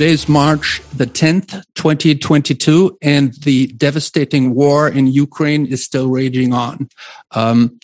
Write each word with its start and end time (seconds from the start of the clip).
Today 0.00 0.12
is 0.12 0.30
March 0.30 0.80
the 0.94 1.04
10th, 1.04 1.62
2022, 1.74 2.96
and 3.02 3.34
the 3.42 3.66
devastating 3.66 4.54
war 4.54 4.88
in 4.88 5.06
Ukraine 5.06 5.66
is 5.66 5.84
still 5.84 6.08
raging 6.08 6.54
on. 6.54 6.88
Um, 7.32 7.78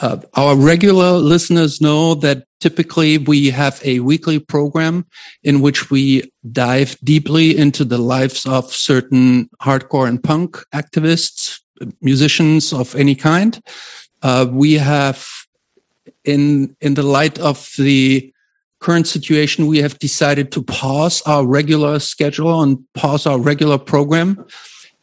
uh, 0.00 0.16
our 0.32 0.56
regular 0.56 1.18
listeners 1.18 1.78
know 1.78 2.14
that 2.14 2.46
typically 2.60 3.18
we 3.18 3.50
have 3.50 3.82
a 3.84 4.00
weekly 4.00 4.38
program 4.38 5.04
in 5.42 5.60
which 5.60 5.90
we 5.90 6.32
dive 6.52 6.96
deeply 7.04 7.54
into 7.54 7.84
the 7.84 7.98
lives 7.98 8.46
of 8.46 8.72
certain 8.72 9.50
hardcore 9.60 10.08
and 10.08 10.24
punk 10.24 10.56
activists, 10.72 11.60
musicians 12.00 12.72
of 12.72 12.94
any 12.94 13.14
kind. 13.14 13.60
Uh, 14.22 14.46
we 14.50 14.72
have, 14.72 15.28
in 16.24 16.74
in 16.80 16.94
the 16.94 17.02
light 17.02 17.38
of 17.38 17.74
the 17.76 18.31
current 18.82 19.06
situation, 19.06 19.66
we 19.66 19.78
have 19.78 19.98
decided 19.98 20.52
to 20.52 20.62
pause 20.62 21.22
our 21.22 21.46
regular 21.46 21.98
schedule 21.98 22.62
and 22.62 22.84
pause 22.92 23.26
our 23.26 23.38
regular 23.38 23.78
program 23.78 24.44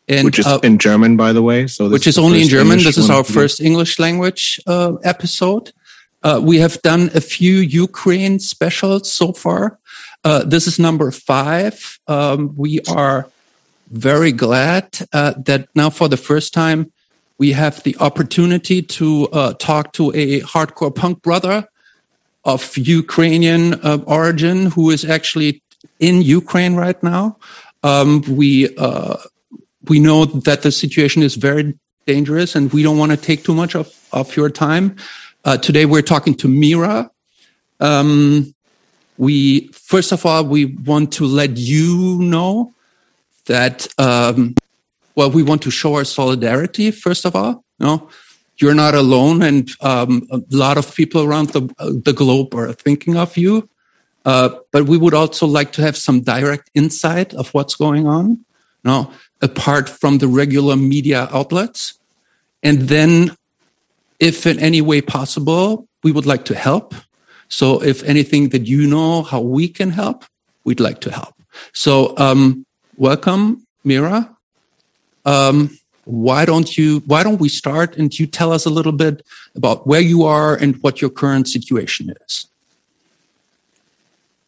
and, 0.10 0.26
which 0.26 0.40
is 0.40 0.48
uh, 0.48 0.60
in 0.64 0.78
German, 0.78 1.16
by 1.16 1.32
the 1.32 1.42
way. 1.42 1.68
So 1.68 1.90
which 1.90 2.08
is, 2.08 2.18
is 2.18 2.20
only 2.20 2.42
in 2.42 2.50
German. 2.50 2.80
English 2.80 2.96
this 2.96 2.98
is 2.98 3.10
our 3.10 3.24
first 3.24 3.62
English 3.62 4.00
language 4.00 4.60
uh, 4.68 4.94
episode. 5.04 5.72
Uh, 6.24 6.42
we 6.44 6.58
have 6.58 6.82
done 6.82 7.12
a 7.14 7.22
few 7.22 7.58
Ukraine 7.58 8.40
specials 8.40 9.12
so 9.12 9.32
far. 9.32 9.80
Uh, 10.24 10.44
this 10.44 10.68
is 10.68 10.80
number 10.80 11.12
five. 11.12 12.00
Um, 12.08 12.54
we 12.58 12.82
are 12.90 13.28
very 13.92 14.32
glad 14.32 14.86
uh, 15.14 15.34
that 15.46 15.70
now, 15.76 15.90
for 15.90 16.10
the 16.10 16.18
first 16.18 16.54
time, 16.54 16.92
we 17.38 17.54
have 17.54 17.82
the 17.84 17.96
opportunity 18.00 18.82
to 18.82 19.30
uh, 19.32 19.54
talk 19.54 19.94
to 19.94 20.12
a 20.14 20.42
hardcore 20.42 20.94
punk 20.94 21.22
brother 21.22 21.68
of 22.46 22.78
Ukrainian 22.78 23.80
origin 24.06 24.68
who 24.72 24.90
is 24.90 25.04
actually 25.06 25.62
in 26.00 26.22
Ukraine 26.22 26.76
right 26.76 27.02
now. 27.04 27.38
Um, 27.84 28.22
we 28.28 28.70
we 29.88 30.00
know 30.00 30.26
that 30.26 30.62
the 30.62 30.72
situation 30.72 31.24
is 31.24 31.36
very 31.36 31.74
dangerous 32.06 32.56
and 32.56 32.72
we 32.74 32.84
don't 32.84 32.98
want 32.98 33.12
to 33.12 33.18
take 33.18 33.44
too 33.44 33.54
much 33.54 33.76
of, 33.76 33.88
of 34.12 34.36
your 34.36 34.50
time. 34.50 34.96
Uh, 35.46 35.58
today 35.58 35.86
we're 35.86 36.02
talking 36.02 36.36
to 36.36 36.48
Mira. 36.48 37.10
Um, 37.80 38.54
we, 39.18 39.68
first 39.68 40.12
of 40.12 40.26
all, 40.26 40.44
we 40.46 40.66
want 40.66 41.12
to 41.14 41.26
let 41.26 41.58
you 41.58 42.20
know 42.20 42.74
that, 43.46 43.88
um, 43.98 44.56
well, 45.16 45.32
we 45.32 45.44
want 45.44 45.62
to 45.64 45.72
show 45.72 45.96
our 45.96 46.06
solidarity, 46.06 46.92
first 46.92 47.26
of 47.26 47.36
all. 47.36 47.64
You 47.80 47.86
know, 47.86 48.10
you're 48.62 48.76
not 48.76 48.94
alone 48.94 49.42
and 49.42 49.70
um, 49.82 50.28
a 50.32 50.42
lot 50.52 50.78
of 50.78 50.94
people 50.94 51.24
around 51.24 51.50
the, 51.50 51.62
the 52.04 52.14
globe 52.14 52.54
are 52.54 52.74
thinking 52.74 53.18
of 53.18 53.38
you. 53.38 53.70
Uh, 54.26 54.50
but 54.72 54.86
we 54.86 54.98
would 54.98 55.14
also 55.14 55.48
like 55.48 55.72
to 55.72 55.82
have 55.82 55.96
some 55.96 56.22
direct 56.22 56.70
insight 56.74 57.34
of 57.34 57.54
what's 57.54 57.76
going 57.76 58.06
on. 58.06 58.44
No, 58.84 59.12
apart 59.42 59.90
from 59.90 60.18
the 60.18 60.28
regular 60.28 60.76
media 60.76 61.28
outlets. 61.32 61.98
And 62.62 62.82
then, 62.90 63.36
if 64.20 64.46
in 64.46 64.60
any 64.60 64.82
way 64.82 65.02
possible, 65.02 65.88
we 66.04 66.12
would 66.12 66.26
like 66.26 66.46
to 66.46 66.56
help. 66.56 66.94
So, 67.48 67.82
if 67.82 68.04
anything 68.04 68.50
that 68.50 68.68
you 68.68 68.88
know 68.88 69.24
how 69.24 69.42
we 69.42 69.68
can 69.70 69.92
help, 69.92 70.26
we'd 70.64 70.80
like 70.80 71.00
to 71.02 71.12
help. 71.12 71.36
So, 71.74 72.16
um, 72.18 72.66
welcome, 72.98 73.66
Mira. 73.84 74.36
Um, 75.26 75.79
why 76.10 76.44
don't 76.44 76.76
you? 76.76 77.02
Why 77.06 77.22
don't 77.22 77.40
we 77.40 77.50
start 77.50 77.96
and 77.96 78.10
you 78.18 78.26
tell 78.26 78.52
us 78.52 78.66
a 78.66 78.70
little 78.70 78.92
bit 78.92 79.24
about 79.56 79.86
where 79.86 80.02
you 80.02 80.24
are 80.24 80.56
and 80.56 80.82
what 80.82 81.02
your 81.02 81.12
current 81.12 81.48
situation 81.48 82.16
is? 82.26 82.48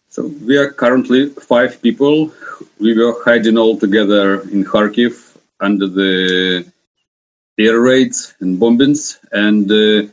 So 0.10 0.26
we 0.46 0.58
are 0.58 0.72
currently 0.72 1.30
five 1.30 1.80
people. 1.82 2.34
We 2.80 2.98
were 2.98 3.16
hiding 3.24 3.58
all 3.58 3.78
together 3.78 4.42
in 4.50 4.66
Kharkiv 4.66 5.38
under 5.60 5.88
the 5.88 6.66
air 7.60 7.80
raids 7.80 8.34
and 8.40 8.60
bombings, 8.60 9.20
and 9.32 9.70
uh, 9.72 10.10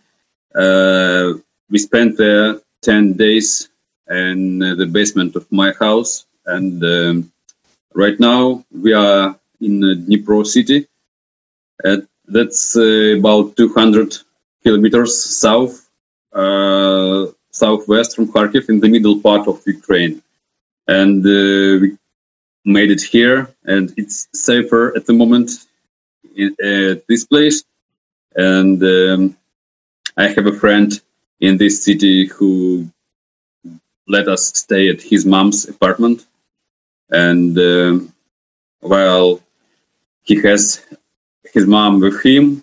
uh, 0.59 1.33
we 1.71 1.79
spent 1.79 2.19
there 2.19 2.61
ten 2.83 3.15
days 3.15 3.71
in 4.11 4.59
the 4.59 4.87
basement 4.87 5.35
of 5.35 5.51
my 5.51 5.73
house. 5.81 6.27
And 6.45 6.85
um, 6.85 7.33
right 7.95 8.19
now 8.21 8.65
we 8.71 8.93
are 8.93 9.35
in 9.61 9.81
Dnipro 9.81 10.47
city. 10.47 10.87
Uh, 11.85 11.99
that's 12.27 12.77
about 12.77 13.57
200 13.57 14.17
kilometers 14.63 15.25
south 15.25 15.89
uh, 16.33 17.27
southwest 17.51 18.15
from 18.15 18.31
Kharkiv 18.33 18.69
in 18.69 18.81
the 18.81 18.89
middle 18.89 19.21
part 19.21 19.49
of 19.49 19.63
Ukraine. 19.67 20.23
And 20.87 21.25
uh, 21.25 21.81
we 21.83 21.99
made 22.65 22.91
it 22.91 23.03
here, 23.03 23.49
and 23.65 23.93
it's 23.97 24.29
safer 24.33 24.97
at 24.97 25.07
the 25.07 25.13
moment 25.13 25.51
in, 26.37 26.55
at 26.63 27.07
this 27.09 27.25
place. 27.25 27.65
And 28.35 28.83
um, 28.83 29.37
I 30.17 30.29
have 30.29 30.47
a 30.47 30.59
friend 30.63 30.91
in 31.41 31.57
this 31.57 31.85
city 31.85 32.27
who 32.27 32.89
let 34.07 34.29
us 34.29 34.43
stay 34.65 34.89
at 34.89 35.01
his 35.03 35.27
mom's 35.27 35.69
apartment. 35.69 36.27
And 37.11 37.59
uh, 37.59 37.99
while 38.81 39.41
he 40.23 40.37
has 40.43 40.85
his 41.53 41.67
mom 41.67 42.01
with 42.01 42.23
him, 42.25 42.63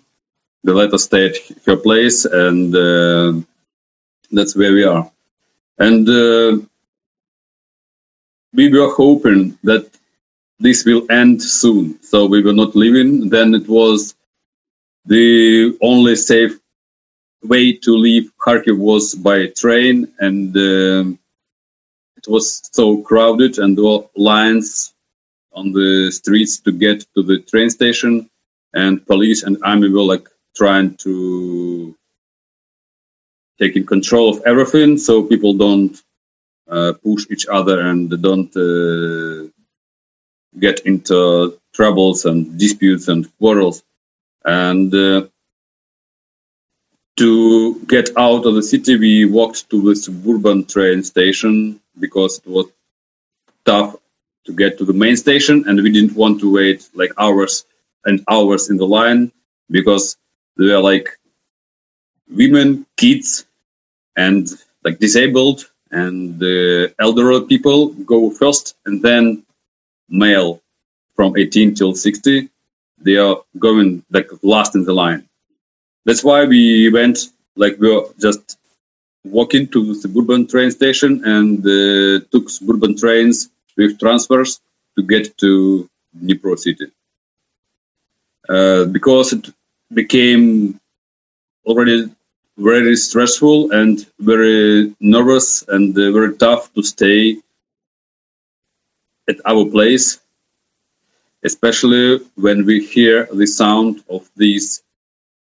The 0.64 0.74
let 0.74 0.98
stayed 0.98 1.36
her 1.66 1.76
place 1.76 2.24
and 2.24 2.74
uh, 2.74 3.32
that's 4.30 4.56
where 4.56 4.72
we 4.72 4.84
are. 4.84 5.10
And 5.78 6.08
uh, 6.08 6.58
we 8.52 8.68
were 8.68 8.92
hoping 8.92 9.58
that 9.62 9.86
this 10.58 10.84
will 10.84 11.06
end 11.10 11.42
soon. 11.42 12.02
So 12.02 12.26
we 12.26 12.42
were 12.42 12.52
not 12.52 12.74
leaving. 12.74 13.28
Then 13.28 13.54
it 13.54 13.68
was 13.68 14.14
the 15.04 15.76
only 15.82 16.16
safe 16.16 16.58
way 17.42 17.72
to 17.72 17.92
leave 17.96 18.32
Kharkiv 18.44 18.78
was 18.78 19.14
by 19.14 19.46
train, 19.48 20.12
and 20.18 20.56
uh, 20.56 21.04
it 22.16 22.26
was 22.26 22.68
so 22.72 23.02
crowded, 23.02 23.58
and 23.58 23.76
the 23.76 24.08
lines 24.16 24.94
on 25.52 25.72
the 25.72 26.10
streets 26.10 26.58
to 26.60 26.72
get 26.72 27.06
to 27.14 27.22
the 27.22 27.38
train 27.38 27.70
station, 27.70 28.28
and 28.76 29.04
police 29.06 29.42
and 29.42 29.56
army 29.64 29.88
were 29.88 30.08
like 30.12 30.28
trying 30.54 30.94
to 30.96 31.96
taking 33.58 33.86
control 33.86 34.28
of 34.30 34.42
everything 34.44 34.98
so 34.98 35.22
people 35.22 35.54
don't 35.54 35.96
uh, 36.68 36.92
push 37.02 37.24
each 37.30 37.46
other 37.46 37.80
and 37.80 38.10
don't 38.22 38.54
uh, 38.54 39.48
get 40.58 40.80
into 40.80 41.58
troubles 41.74 42.26
and 42.26 42.58
disputes 42.58 43.08
and 43.08 43.22
quarrels. 43.38 43.82
And 44.44 44.94
uh, 44.94 45.26
to 47.16 47.80
get 47.86 48.10
out 48.18 48.44
of 48.44 48.54
the 48.54 48.62
city, 48.62 48.96
we 48.98 49.24
walked 49.24 49.70
to 49.70 49.80
the 49.88 49.96
suburban 49.96 50.66
train 50.66 51.02
station 51.02 51.80
because 51.98 52.38
it 52.38 52.46
was 52.46 52.66
tough 53.64 53.96
to 54.44 54.52
get 54.52 54.76
to 54.78 54.84
the 54.84 54.92
main 54.92 55.16
station, 55.16 55.64
and 55.66 55.82
we 55.82 55.90
didn't 55.90 56.14
want 56.14 56.40
to 56.40 56.52
wait 56.52 56.88
like 56.94 57.12
hours 57.18 57.64
and 58.06 58.24
hours 58.30 58.70
in 58.70 58.76
the 58.78 58.86
line 58.86 59.32
because 59.70 60.16
they 60.56 60.66
were 60.66 60.80
like 60.80 61.08
women, 62.30 62.86
kids, 62.96 63.44
and 64.16 64.48
like 64.84 64.98
disabled 64.98 65.70
and 65.90 66.38
the 66.38 66.94
elderly 66.98 67.46
people 67.46 67.88
go 67.88 68.30
first, 68.30 68.76
and 68.86 69.02
then 69.02 69.44
male 70.08 70.60
from 71.14 71.36
18 71.36 71.74
till 71.74 71.94
60. 71.94 72.48
They 72.98 73.16
are 73.16 73.36
going 73.58 74.04
like 74.10 74.28
last 74.42 74.74
in 74.74 74.84
the 74.84 74.94
line. 74.94 75.28
That's 76.04 76.24
why 76.24 76.44
we 76.44 76.90
went 76.90 77.18
like 77.56 77.78
we 77.78 77.94
were 77.94 78.06
just 78.18 78.58
walking 79.24 79.66
to 79.68 79.86
the 79.86 79.94
suburban 79.94 80.46
train 80.46 80.70
station 80.70 81.22
and 81.24 81.58
uh, 81.66 82.24
took 82.30 82.48
suburban 82.48 82.96
trains 82.96 83.48
with 83.76 83.98
transfers 83.98 84.60
to 84.96 85.02
get 85.02 85.36
to 85.38 85.88
Dnipro 86.16 86.58
city. 86.58 86.86
Uh, 88.48 88.84
because 88.86 89.32
it 89.32 89.48
became 89.92 90.78
already 91.66 92.08
very 92.58 92.96
stressful 92.96 93.70
and 93.72 94.06
very 94.20 94.94
nervous 95.00 95.64
and 95.68 95.96
uh, 95.98 96.12
very 96.12 96.36
tough 96.36 96.72
to 96.74 96.82
stay 96.82 97.36
at 99.28 99.36
our 99.44 99.64
place, 99.66 100.20
especially 101.44 102.18
when 102.36 102.64
we 102.64 102.84
hear 102.84 103.28
the 103.32 103.46
sound 103.46 104.02
of 104.08 104.30
these 104.36 104.82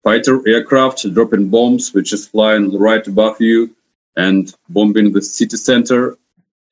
fighter 0.05 0.47
aircraft 0.47 1.13
dropping 1.15 1.49
bombs, 1.49 1.95
which 1.95 2.13
is 2.13 2.27
flying 2.29 2.77
right 2.79 3.07
above 3.07 3.41
you 3.41 3.75
and 4.17 4.55
bombing 4.69 5.13
the 5.13 5.23
city 5.23 5.57
center. 5.57 6.17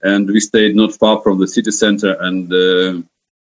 And 0.03 0.29
we 0.29 0.41
stayed 0.41 0.77
not 0.77 0.95
far 0.95 1.21
from 1.23 1.39
the 1.39 1.49
city 1.49 1.71
center. 1.71 2.17
And 2.21 2.53
uh, 2.53 3.03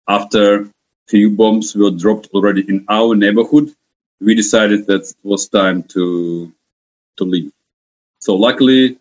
after 0.08 0.70
few 1.13 1.30
bombs 1.30 1.75
were 1.75 1.92
dropped 1.92 2.30
already 2.33 2.63
in 2.68 2.86
our 2.89 3.13
neighborhood, 3.13 3.69
we 4.19 4.33
decided 4.33 4.88
that 4.88 5.04
it 5.13 5.21
was 5.21 5.48
time 5.48 5.83
to 5.94 6.51
to 7.18 7.24
leave. 7.24 7.51
So 8.18 8.33
luckily, 8.33 8.98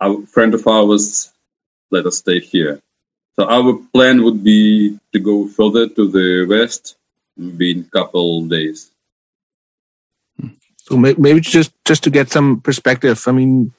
a 0.00 0.26
friend 0.26 0.54
of 0.54 0.66
ours 0.66 1.30
let 1.92 2.04
us 2.10 2.18
stay 2.18 2.40
here. 2.40 2.82
So 3.36 3.46
our 3.46 3.78
plan 3.94 4.24
would 4.24 4.42
be 4.42 4.98
to 5.12 5.20
go 5.20 5.46
further 5.46 5.88
to 5.88 6.02
the 6.10 6.46
west, 6.50 6.96
maybe 7.36 7.70
in 7.70 7.80
a 7.86 7.90
couple 7.96 8.46
days. 8.46 8.90
So 10.82 10.96
maybe 10.96 11.40
just 11.40 11.70
just 11.84 12.02
to 12.02 12.10
get 12.10 12.34
some 12.36 12.60
perspective. 12.60 13.22
I 13.30 13.32
mean, 13.38 13.72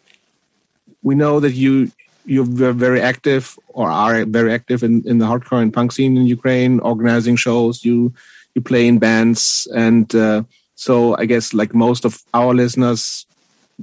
we 1.03 1.15
know 1.15 1.41
that 1.41 1.51
you 1.51 1.91
you're 2.29 2.73
very 2.73 3.01
active 3.01 3.57
or 3.69 3.89
are 3.89 4.23
very 4.25 4.53
active 4.53 4.83
in, 4.83 5.03
in 5.07 5.17
the 5.17 5.25
hardcore 5.25 5.61
and 5.61 5.73
punk 5.73 5.91
scene 5.91 6.15
in 6.15 6.25
Ukraine, 6.27 6.79
organizing 6.81 7.35
shows. 7.35 7.83
You 7.83 8.13
you 8.53 8.61
play 8.61 8.87
in 8.87 8.99
bands, 8.99 9.67
and 9.75 10.13
uh, 10.15 10.43
so 10.75 11.15
I 11.17 11.25
guess 11.25 11.53
like 11.53 11.73
most 11.73 12.05
of 12.05 12.21
our 12.33 12.53
listeners 12.53 13.25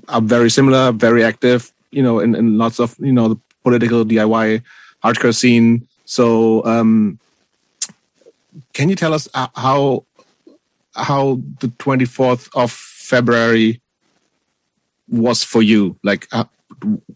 are 0.08 0.20
very 0.20 0.50
similar, 0.50 0.92
very 0.92 1.24
active. 1.24 1.72
You 1.90 2.02
know, 2.02 2.20
in, 2.20 2.34
in 2.34 2.58
lots 2.58 2.78
of 2.78 2.94
you 2.98 3.12
know 3.12 3.28
the 3.28 3.38
political 3.64 4.04
DIY 4.04 4.62
hardcore 5.02 5.34
scene. 5.34 5.88
So, 6.04 6.64
um, 6.64 7.18
can 8.72 8.88
you 8.88 8.94
tell 8.94 9.12
us 9.12 9.28
uh, 9.34 9.48
how 9.56 10.04
how 10.94 11.40
the 11.60 11.68
twenty 11.78 12.04
fourth 12.04 12.48
of 12.54 12.70
February 12.70 13.80
was 15.08 15.42
for 15.42 15.62
you? 15.62 15.96
Like, 16.04 16.28
uh, 16.30 16.44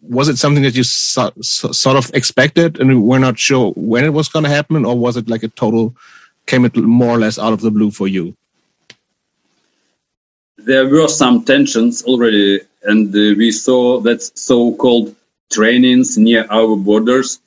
was 0.03 0.29
it 0.29 0.39
something 0.39 0.63
that 0.63 0.75
you 0.75 0.85
so, 0.85 1.31
so, 1.41 1.73
sort 1.73 1.97
of 1.97 2.11
expected 2.15 2.81
and 2.81 3.03
we're 3.03 3.19
not 3.19 3.39
sure 3.39 3.73
when 3.73 4.05
it 4.05 4.13
was 4.13 4.29
going 4.29 4.45
to 4.45 4.51
happen, 4.51 4.85
or 4.85 4.99
was 4.99 5.17
it 5.17 5.29
like 5.29 5.43
a 5.43 5.49
total 5.49 5.95
came 6.47 6.65
it 6.65 6.77
more 6.77 7.15
or 7.17 7.19
less 7.19 7.39
out 7.39 7.53
of 7.53 7.61
the 7.61 7.71
blue 7.71 7.91
for 7.91 8.09
you? 8.09 8.37
There 10.59 10.89
were 10.89 11.09
some 11.09 11.45
tensions 11.45 12.03
already, 12.03 12.61
and 12.83 13.09
uh, 13.15 13.35
we 13.39 13.51
saw 13.51 14.01
that 14.01 14.23
so-called 14.23 15.15
trainings 15.51 16.19
near 16.19 16.47
our 16.51 16.77
borders, 16.77 17.41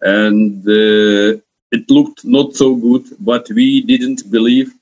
and 0.00 0.66
uh, 0.68 1.40
it 1.72 1.90
looked 1.90 2.24
not 2.24 2.54
so 2.54 2.74
good. 2.76 3.04
But 3.18 3.48
we 3.50 3.80
didn't 3.82 4.30
believe 4.30 4.72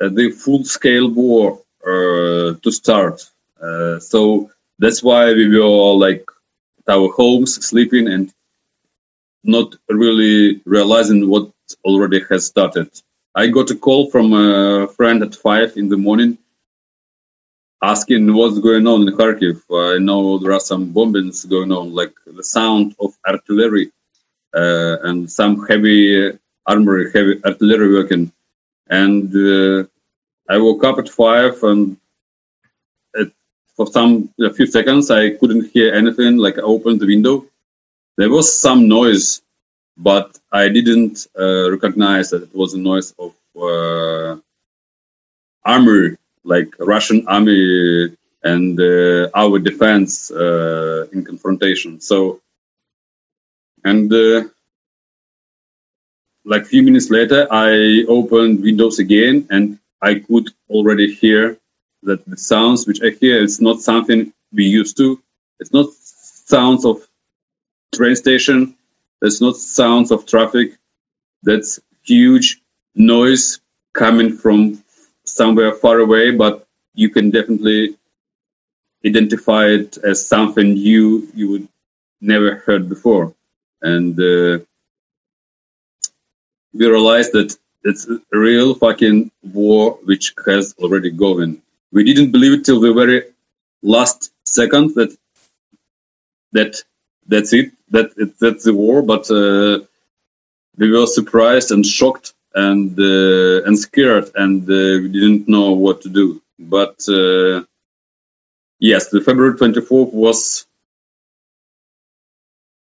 uh, 0.00 0.08
the 0.08 0.30
full-scale 0.30 1.10
war 1.10 1.60
uh, 1.86 2.54
to 2.62 2.70
start. 2.70 3.22
Uh, 3.62 4.00
so 4.00 4.50
that's 4.78 5.02
why 5.02 5.32
we 5.32 5.48
were 5.48 5.94
like 5.94 6.24
at 6.78 6.94
our 6.94 7.08
homes 7.12 7.64
sleeping 7.66 8.08
and 8.08 8.32
not 9.44 9.74
really 9.88 10.60
realizing 10.64 11.28
what 11.28 11.50
already 11.84 12.20
has 12.30 12.46
started. 12.46 12.88
I 13.34 13.48
got 13.48 13.70
a 13.70 13.76
call 13.76 14.10
from 14.10 14.32
a 14.32 14.88
friend 14.88 15.22
at 15.22 15.34
five 15.34 15.76
in 15.76 15.88
the 15.88 15.96
morning 15.96 16.38
asking 17.82 18.34
what's 18.34 18.58
going 18.58 18.86
on 18.86 19.06
in 19.06 19.14
Kharkiv. 19.14 19.62
I 19.70 19.98
know 19.98 20.38
there 20.38 20.52
are 20.52 20.60
some 20.60 20.92
bombings 20.92 21.48
going 21.48 21.72
on, 21.72 21.92
like 21.92 22.14
the 22.26 22.42
sound 22.42 22.96
of 22.98 23.16
artillery 23.26 23.92
uh, 24.54 24.96
and 25.02 25.30
some 25.30 25.66
heavy 25.66 26.32
armory, 26.66 27.12
heavy 27.12 27.40
artillery 27.44 27.92
working. 27.92 28.32
And 28.88 29.34
uh, 29.34 29.86
I 30.48 30.58
woke 30.58 30.84
up 30.84 30.98
at 30.98 31.08
five 31.08 31.62
and 31.62 31.96
for 33.76 33.86
some 33.86 34.30
a 34.40 34.52
few 34.52 34.66
seconds 34.66 35.10
I 35.10 35.30
couldn't 35.30 35.70
hear 35.72 35.94
anything. 35.94 36.36
Like 36.38 36.58
I 36.58 36.62
opened 36.62 37.00
the 37.00 37.06
window, 37.06 37.46
there 38.16 38.30
was 38.30 38.46
some 38.60 38.88
noise, 38.88 39.42
but 39.96 40.38
I 40.52 40.68
didn't 40.68 41.26
uh, 41.38 41.70
recognize 41.70 42.30
that 42.30 42.44
it 42.44 42.54
was 42.54 42.74
a 42.74 42.78
noise 42.78 43.14
of 43.18 43.34
uh, 43.56 44.36
army, 45.64 46.16
like 46.44 46.68
Russian 46.78 47.26
army 47.28 48.16
and 48.42 48.80
uh, 48.80 49.28
our 49.34 49.58
defense 49.58 50.30
uh, 50.30 51.06
in 51.12 51.24
confrontation. 51.24 52.00
So, 52.00 52.40
and 53.84 54.12
uh, 54.12 54.44
like 56.44 56.64
few 56.66 56.82
minutes 56.82 57.10
later, 57.10 57.46
I 57.50 58.04
opened 58.08 58.62
Windows 58.62 58.98
again 58.98 59.46
and 59.50 59.78
I 60.00 60.20
could 60.20 60.48
already 60.70 61.12
hear 61.12 61.58
that 62.02 62.24
the 62.26 62.36
sounds 62.36 62.86
which 62.86 63.02
I 63.02 63.10
hear 63.10 63.42
is 63.42 63.60
not 63.60 63.80
something 63.80 64.32
we 64.52 64.64
used 64.64 64.96
to. 64.98 65.20
It's 65.60 65.72
not 65.72 65.92
sounds 65.92 66.84
of 66.84 67.06
train 67.94 68.16
station. 68.16 68.76
It's 69.22 69.40
not 69.40 69.56
sounds 69.56 70.10
of 70.10 70.26
traffic. 70.26 70.76
That's 71.42 71.80
huge 72.04 72.60
noise 72.94 73.60
coming 73.92 74.36
from 74.36 74.82
somewhere 75.24 75.72
far 75.74 75.98
away, 75.98 76.30
but 76.30 76.66
you 76.94 77.10
can 77.10 77.30
definitely 77.30 77.96
identify 79.04 79.66
it 79.66 79.98
as 79.98 80.26
something 80.26 80.74
new 80.74 81.28
you 81.34 81.50
would 81.50 81.68
never 82.20 82.56
heard 82.56 82.88
before. 82.88 83.34
And 83.82 84.18
uh, 84.18 84.64
we 86.72 86.86
realized 86.86 87.32
that 87.32 87.56
it's 87.84 88.08
a 88.08 88.18
real 88.32 88.74
fucking 88.74 89.30
war 89.42 89.98
which 90.04 90.34
has 90.46 90.74
already 90.78 91.10
going 91.10 91.62
we 91.96 92.04
didn't 92.08 92.30
believe 92.36 92.54
it 92.56 92.64
till 92.64 92.80
the 92.80 92.92
very 93.02 93.18
last 93.94 94.18
second 94.44 94.94
that 94.98 95.10
that 96.56 96.72
that's 97.32 97.52
it 97.60 97.68
that 97.94 98.08
it, 98.22 98.30
that's 98.42 98.64
the 98.64 98.74
war 98.82 98.98
but 99.12 99.24
uh, 99.30 99.76
we 100.80 100.86
were 100.94 101.06
surprised 101.18 101.70
and 101.74 101.84
shocked 101.98 102.34
and 102.54 102.98
uh, 103.12 103.66
and 103.66 103.78
scared 103.86 104.28
and 104.42 104.62
uh, 104.70 104.94
we 105.02 105.08
didn't 105.08 105.48
know 105.54 105.72
what 105.72 106.00
to 106.02 106.08
do. 106.20 106.26
But 106.58 106.96
uh, 107.08 107.64
yes 108.90 109.08
the 109.14 109.20
february 109.26 109.54
24th 109.58 110.12
was 110.24 110.66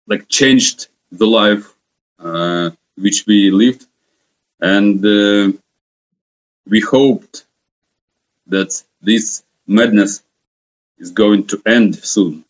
like 0.07 0.27
changed 0.27 0.87
the 1.11 1.27
life 1.27 1.65
uh, 2.19 2.69
which 2.97 3.25
we 3.27 3.51
lived. 3.51 3.85
And 4.61 5.05
uh, 5.05 5.57
we 6.67 6.79
hoped 6.81 7.44
that 8.47 8.71
this 9.01 9.43
madness 9.67 10.23
is 10.97 11.11
going 11.11 11.47
to 11.47 11.61
end 11.65 11.95
soon. 11.95 12.43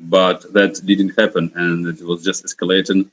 But 0.00 0.52
that 0.52 0.80
didn't 0.84 1.18
happen, 1.20 1.52
and 1.54 1.86
it 1.86 2.02
was 2.04 2.24
just 2.24 2.44
escalating 2.44 3.10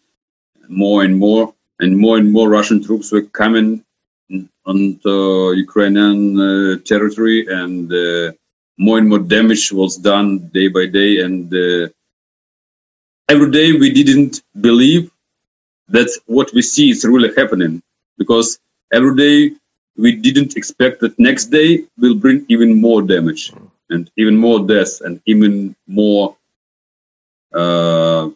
more 0.67 1.03
and 1.03 1.17
more, 1.17 1.53
and 1.79 1.97
more 1.97 2.17
and 2.17 2.31
more 2.31 2.49
Russian 2.49 2.83
troops 2.83 3.11
were 3.11 3.21
coming 3.21 3.83
onto 4.65 5.53
Ukrainian 5.65 6.39
uh, 6.39 6.77
territory, 6.85 7.45
and 7.47 7.91
uh, 7.91 8.31
more 8.77 8.97
and 8.97 9.07
more 9.09 9.19
damage 9.19 9.71
was 9.71 9.97
done 9.97 10.49
day 10.57 10.67
by 10.67 10.85
day. 10.87 11.21
And 11.21 11.53
uh, 11.53 11.89
every 13.29 13.51
day 13.51 13.73
we 13.73 13.91
didn't 13.91 14.41
believe 14.59 15.11
that 15.89 16.09
what 16.25 16.51
we 16.53 16.61
see 16.61 16.89
is 16.89 17.05
really 17.05 17.31
happening, 17.35 17.81
because 18.17 18.59
every 18.91 19.15
day 19.15 19.55
we 19.97 20.15
didn't 20.15 20.55
expect 20.57 21.01
that 21.01 21.17
next 21.19 21.45
day 21.45 21.85
will 21.97 22.15
bring 22.15 22.45
even 22.49 22.79
more 22.79 23.01
damage 23.01 23.53
and 23.89 24.09
even 24.17 24.37
more 24.37 24.65
deaths 24.65 25.01
and 25.01 25.21
even 25.25 25.75
more 25.87 26.35
uh, 27.53 28.29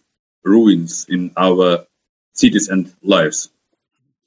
ruins 0.43 1.05
in 1.09 1.31
our 1.37 1.85
cities 2.33 2.69
and 2.69 2.93
lives. 3.03 3.49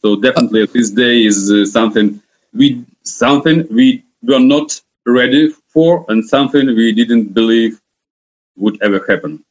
So 0.00 0.16
definitely, 0.16 0.66
this 0.66 0.90
day 0.90 1.24
is 1.24 1.50
uh, 1.50 1.66
something 1.66 2.22
we 2.54 2.84
something 3.02 3.66
we 3.70 4.04
were 4.22 4.40
not 4.40 4.80
ready 5.06 5.50
for, 5.68 6.04
and 6.08 6.24
something 6.24 6.66
we 6.66 6.92
didn't 6.92 7.34
believe 7.34 7.80
would 8.56 8.80
ever 8.82 9.04
happen. 9.08 9.44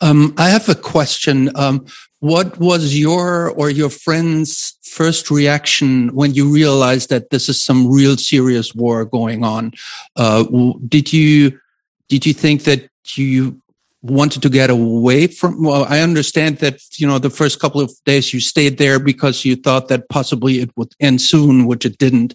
Um, 0.00 0.34
I 0.38 0.48
have 0.48 0.68
a 0.68 0.74
question. 0.74 1.50
Um, 1.54 1.86
what 2.20 2.58
was 2.58 2.98
your 2.98 3.50
or 3.50 3.70
your 3.70 3.90
friend's 3.90 4.78
first 4.82 5.30
reaction 5.30 6.14
when 6.14 6.34
you 6.34 6.52
realized 6.52 7.08
that 7.10 7.30
this 7.30 7.48
is 7.48 7.60
some 7.60 7.90
real 7.90 8.16
serious 8.16 8.74
war 8.74 9.04
going 9.04 9.42
on? 9.42 9.72
Uh, 10.16 10.44
did 10.86 11.12
you 11.12 11.58
did 12.08 12.26
you 12.26 12.32
think 12.32 12.64
that 12.64 12.88
you 13.16 13.60
wanted 14.02 14.40
to 14.40 14.48
get 14.48 14.70
away 14.70 15.26
from 15.26 15.62
well 15.62 15.84
i 15.90 16.00
understand 16.00 16.56
that 16.58 16.80
you 16.98 17.06
know 17.06 17.18
the 17.18 17.28
first 17.28 17.60
couple 17.60 17.82
of 17.82 17.92
days 18.06 18.32
you 18.32 18.40
stayed 18.40 18.78
there 18.78 18.98
because 18.98 19.44
you 19.44 19.54
thought 19.54 19.88
that 19.88 20.08
possibly 20.08 20.60
it 20.60 20.70
would 20.74 20.90
end 21.00 21.20
soon 21.20 21.66
which 21.66 21.84
it 21.84 21.98
didn't 21.98 22.34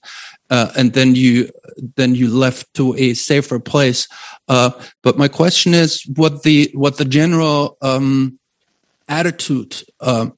uh, 0.52 0.72
and 0.78 0.94
then 0.94 1.16
you 1.16 1.50
then 1.96 2.14
you 2.14 2.30
left 2.30 2.72
to 2.76 2.96
a 2.98 3.16
safer 3.16 3.60
place 3.60 4.08
uh, 4.48 4.70
but 5.02 5.18
my 5.18 5.28
question 5.28 5.74
is 5.74 6.04
what 6.16 6.44
the 6.44 6.70
what 6.76 6.98
the 6.98 7.06
general 7.06 7.78
um, 7.82 8.38
attitude 9.08 9.84
uh, 10.00 10.30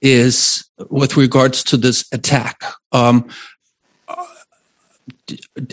is 0.00 0.68
with 0.90 1.16
regards 1.16 1.62
to 1.64 1.76
this 1.76 2.06
attack. 2.12 2.62
Um, 2.92 3.28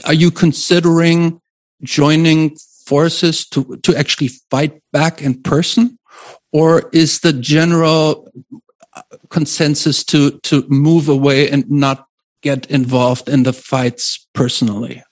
are 0.05 0.13
you 0.13 0.31
considering 0.31 1.41
joining 1.83 2.55
forces 2.85 3.47
to, 3.49 3.77
to 3.83 3.95
actually 3.95 4.29
fight 4.49 4.81
back 4.91 5.21
in 5.21 5.41
person? 5.41 5.97
Or 6.51 6.89
is 6.93 7.19
the 7.19 7.33
general 7.33 8.31
consensus 9.29 10.03
to, 10.05 10.39
to 10.43 10.65
move 10.69 11.09
away 11.09 11.49
and 11.49 11.69
not 11.69 12.07
get 12.41 12.69
involved 12.71 13.27
in 13.27 13.43
the 13.43 13.53
fights 13.53 14.27
personally? 14.33 15.03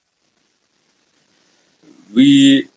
We 2.14 2.70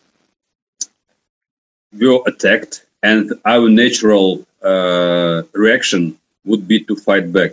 were 1.93 2.19
attacked 2.25 2.86
and 3.03 3.33
our 3.45 3.69
natural 3.69 4.45
uh, 4.63 5.43
reaction 5.53 6.17
would 6.45 6.67
be 6.67 6.79
to 6.81 6.95
fight 6.95 7.31
back. 7.31 7.51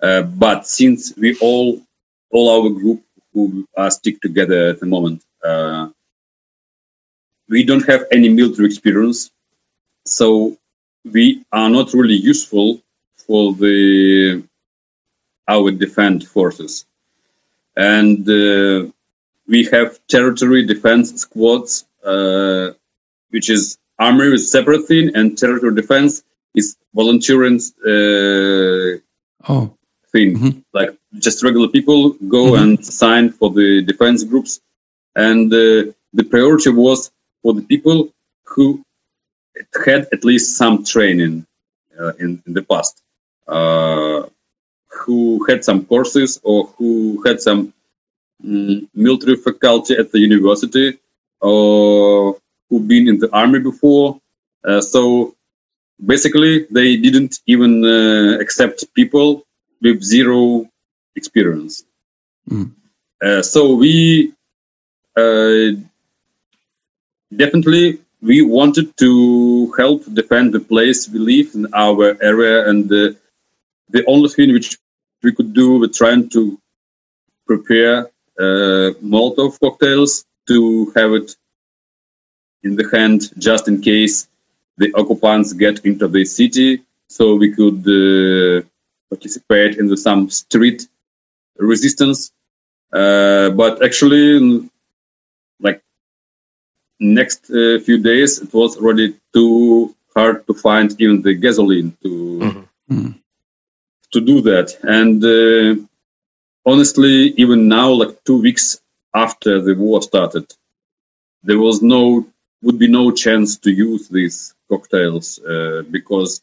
Uh, 0.00 0.22
but 0.22 0.66
since 0.66 1.16
we 1.16 1.36
all, 1.38 1.80
all 2.30 2.48
our 2.50 2.70
group 2.70 3.02
who 3.32 3.66
are 3.76 3.90
stick 3.90 4.20
together 4.20 4.68
at 4.68 4.80
the 4.80 4.86
moment, 4.86 5.22
uh, 5.44 5.88
we 7.48 7.64
don't 7.64 7.86
have 7.86 8.04
any 8.10 8.28
military 8.28 8.66
experience, 8.66 9.30
so 10.04 10.56
we 11.04 11.44
are 11.52 11.68
not 11.68 11.92
really 11.92 12.14
useful 12.14 12.80
for 13.16 13.52
the 13.52 14.42
our 15.46 15.70
defense 15.70 16.24
forces, 16.24 16.86
and 17.76 18.26
uh, 18.28 18.90
we 19.46 19.64
have 19.64 20.00
territory 20.06 20.64
defense 20.66 21.20
squads, 21.20 21.84
uh, 22.02 22.70
which 23.28 23.50
is 23.50 23.76
army 23.98 24.32
is 24.34 24.50
separate 24.50 24.86
thing, 24.86 25.14
and 25.14 25.36
territory 25.36 25.74
defense 25.74 26.22
is 26.54 26.76
volunteering 26.94 27.60
uh, 27.86 28.98
oh. 29.48 29.76
thing. 30.12 30.36
Mm-hmm. 30.36 30.58
Like 30.72 30.96
just 31.18 31.42
regular 31.42 31.68
people 31.68 32.10
go 32.28 32.52
mm-hmm. 32.52 32.62
and 32.62 32.84
sign 32.84 33.30
for 33.30 33.50
the 33.50 33.82
defense 33.82 34.24
groups, 34.24 34.60
and 35.14 35.52
uh, 35.52 35.92
the 36.12 36.24
priority 36.30 36.70
was 36.70 37.10
for 37.42 37.54
the 37.54 37.62
people 37.62 38.12
who 38.44 38.84
had 39.84 40.08
at 40.12 40.24
least 40.24 40.56
some 40.56 40.84
training 40.84 41.46
uh, 41.98 42.12
in, 42.18 42.42
in, 42.46 42.54
the 42.54 42.62
past, 42.62 43.02
uh, 43.46 44.22
who 44.88 45.44
had 45.48 45.64
some 45.64 45.84
courses 45.84 46.40
or 46.42 46.66
who 46.78 47.22
had 47.26 47.40
some 47.40 47.72
um, 48.44 48.88
military 48.94 49.36
faculty 49.36 49.94
at 49.96 50.10
the 50.12 50.18
university 50.18 50.98
or 51.40 52.36
who've 52.68 52.86
been 52.86 53.08
in 53.08 53.18
the 53.18 53.30
army 53.32 53.60
before. 53.60 54.20
Uh, 54.66 54.80
so 54.80 55.34
basically, 56.04 56.66
they 56.70 56.96
didn't 56.96 57.40
even 57.46 57.84
uh, 57.84 58.38
accept 58.40 58.84
people 58.94 59.44
with 59.80 60.02
zero 60.02 60.66
experience. 61.16 61.84
Mm. 62.50 62.72
so 63.42 63.74
we 63.74 64.34
uh, 65.16 65.70
definitely 67.34 67.98
we 68.24 68.40
wanted 68.40 68.96
to 68.96 69.70
help 69.76 70.02
defend 70.14 70.52
the 70.52 70.60
place 70.60 71.08
we 71.08 71.18
live 71.18 71.54
in 71.54 71.66
our 71.74 72.16
area, 72.22 72.68
and 72.68 72.88
the, 72.88 73.16
the 73.90 74.02
only 74.06 74.30
thing 74.30 74.52
which 74.52 74.78
we 75.22 75.32
could 75.32 75.52
do 75.52 75.78
was 75.78 75.96
trying 75.96 76.30
to 76.30 76.58
prepare 77.46 78.06
uh, 78.40 78.88
Molotov 79.12 79.60
cocktails 79.60 80.24
to 80.48 80.90
have 80.96 81.12
it 81.12 81.36
in 82.64 82.76
the 82.76 82.88
hand 82.92 83.30
just 83.38 83.68
in 83.68 83.80
case 83.80 84.28
the 84.76 84.92
occupants 84.94 85.52
get 85.52 85.84
into 85.84 86.08
the 86.08 86.24
city, 86.24 86.82
so 87.08 87.36
we 87.36 87.54
could 87.54 87.80
uh, 87.86 88.66
participate 89.08 89.78
in 89.78 89.86
the, 89.86 89.96
some 89.96 90.28
street 90.30 90.88
resistance. 91.56 92.32
Uh, 92.92 93.50
but 93.50 93.84
actually, 93.84 94.68
like 95.60 95.80
next 96.98 97.50
uh, 97.50 97.78
few 97.80 97.98
days, 97.98 98.40
it 98.40 98.52
was 98.52 98.76
already 98.76 99.14
too 99.32 99.94
hard 100.14 100.46
to 100.46 100.54
find 100.54 101.00
even 101.00 101.22
the 101.22 101.34
gasoline 101.34 101.96
to 102.02 102.10
mm-hmm. 102.90 103.10
to 104.12 104.20
do 104.20 104.40
that. 104.42 104.68
And 104.82 105.22
uh, 105.24 105.82
honestly, 106.66 107.34
even 107.36 107.68
now, 107.68 107.90
like 107.90 108.24
two 108.24 108.40
weeks 108.40 108.80
after 109.14 109.60
the 109.60 109.74
war 109.74 110.02
started, 110.02 110.52
there 111.42 111.58
was 111.58 111.82
no 111.82 112.26
would 112.64 112.78
be 112.78 112.88
no 112.88 113.10
chance 113.10 113.58
to 113.64 113.70
use 113.70 114.08
these 114.08 114.54
cocktails 114.70 115.38
uh, 115.40 115.82
because 115.90 116.42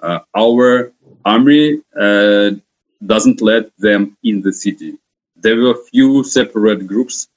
uh, 0.00 0.18
our 0.36 0.92
army 1.24 1.80
uh, 2.06 2.50
doesn't 3.12 3.40
let 3.40 3.64
them 3.78 4.16
in 4.24 4.42
the 4.42 4.52
city. 4.52 4.98
There 5.36 5.56
were 5.64 5.76
few 5.92 6.24
separate 6.24 6.86
groups 6.86 7.28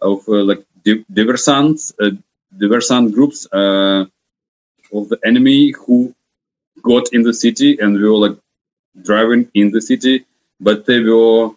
of 0.00 0.18
uh, 0.28 0.44
like 0.50 0.62
diversants, 1.18 1.92
uh, 2.00 2.12
diversant 2.62 3.12
groups 3.12 3.46
uh, 3.52 4.04
of 4.92 5.08
the 5.08 5.18
enemy 5.24 5.72
who 5.72 6.14
got 6.82 7.12
in 7.12 7.22
the 7.22 7.34
city 7.34 7.78
and 7.80 7.96
we 7.96 8.04
were 8.08 8.28
like 8.28 8.38
driving 9.02 9.50
in 9.54 9.70
the 9.72 9.80
city, 9.80 10.24
but 10.60 10.86
they 10.86 11.00
were 11.00 11.50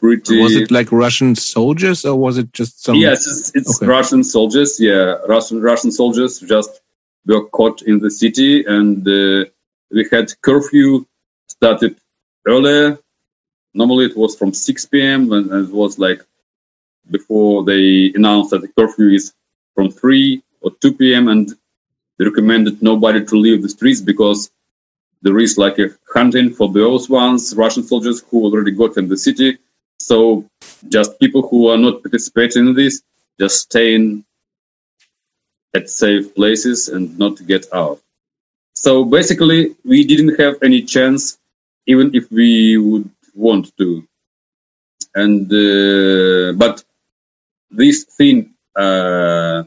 pretty. 0.00 0.42
Was 0.42 0.56
it 0.56 0.70
like 0.70 0.90
Russian 0.90 1.34
soldiers 1.36 2.04
or 2.04 2.16
was 2.16 2.38
it 2.38 2.52
just 2.52 2.82
some? 2.82 2.96
Yes, 2.96 3.26
it's, 3.26 3.54
it's 3.54 3.76
okay. 3.76 3.86
Russian 3.86 4.24
soldiers. 4.24 4.80
Yeah, 4.80 5.16
Russian 5.28 5.60
Russian 5.60 5.92
soldiers 5.92 6.40
just 6.40 6.80
were 7.26 7.46
caught 7.48 7.82
in 7.82 7.98
the 7.98 8.10
city 8.10 8.64
and 8.64 9.06
uh, 9.06 9.44
we 9.90 10.08
had 10.10 10.32
curfew 10.42 11.06
started 11.48 11.96
earlier. 12.46 12.98
Normally 13.74 14.06
it 14.06 14.16
was 14.16 14.36
from 14.36 14.52
6 14.52 14.86
p.m. 14.86 15.32
and 15.32 15.52
it 15.52 15.72
was 15.72 15.98
like 15.98 16.20
before 17.10 17.64
they 17.64 18.12
announced 18.14 18.50
that 18.50 18.62
the 18.62 18.68
curfew 18.68 19.10
is 19.10 19.32
from 19.74 19.90
3 19.90 20.42
or 20.62 20.70
2 20.80 20.94
p.m. 20.94 21.28
and 21.28 21.50
they 22.18 22.24
recommended 22.24 22.82
nobody 22.82 23.24
to 23.24 23.36
leave 23.36 23.62
the 23.62 23.68
streets 23.68 24.00
because 24.00 24.50
there 25.22 25.38
is 25.38 25.58
like 25.58 25.78
a 25.78 25.90
hunting 26.12 26.50
for 26.50 26.72
those 26.72 27.08
ones, 27.08 27.54
Russian 27.54 27.82
soldiers 27.82 28.22
who 28.28 28.44
already 28.44 28.72
got 28.72 28.96
in 28.96 29.08
the 29.08 29.16
city. 29.16 29.58
So 30.00 30.46
just 30.88 31.20
people 31.20 31.42
who 31.46 31.68
are 31.68 31.76
not 31.76 32.02
participating 32.02 32.68
in 32.68 32.74
this, 32.74 33.02
just 33.38 33.60
staying 33.60 34.24
at 35.74 35.88
safe 35.90 36.34
places 36.34 36.88
and 36.88 37.16
not 37.18 37.46
get 37.46 37.66
out. 37.72 38.00
So 38.74 39.04
basically, 39.04 39.76
we 39.84 40.04
didn't 40.04 40.40
have 40.40 40.56
any 40.62 40.82
chance, 40.82 41.38
even 41.86 42.14
if 42.14 42.30
we 42.32 42.78
would 42.78 43.10
want 43.34 43.76
to. 43.76 44.06
And 45.14 45.52
uh, 45.52 46.52
but 46.56 46.82
this 47.70 48.04
thing 48.04 48.54
uh, 48.76 49.64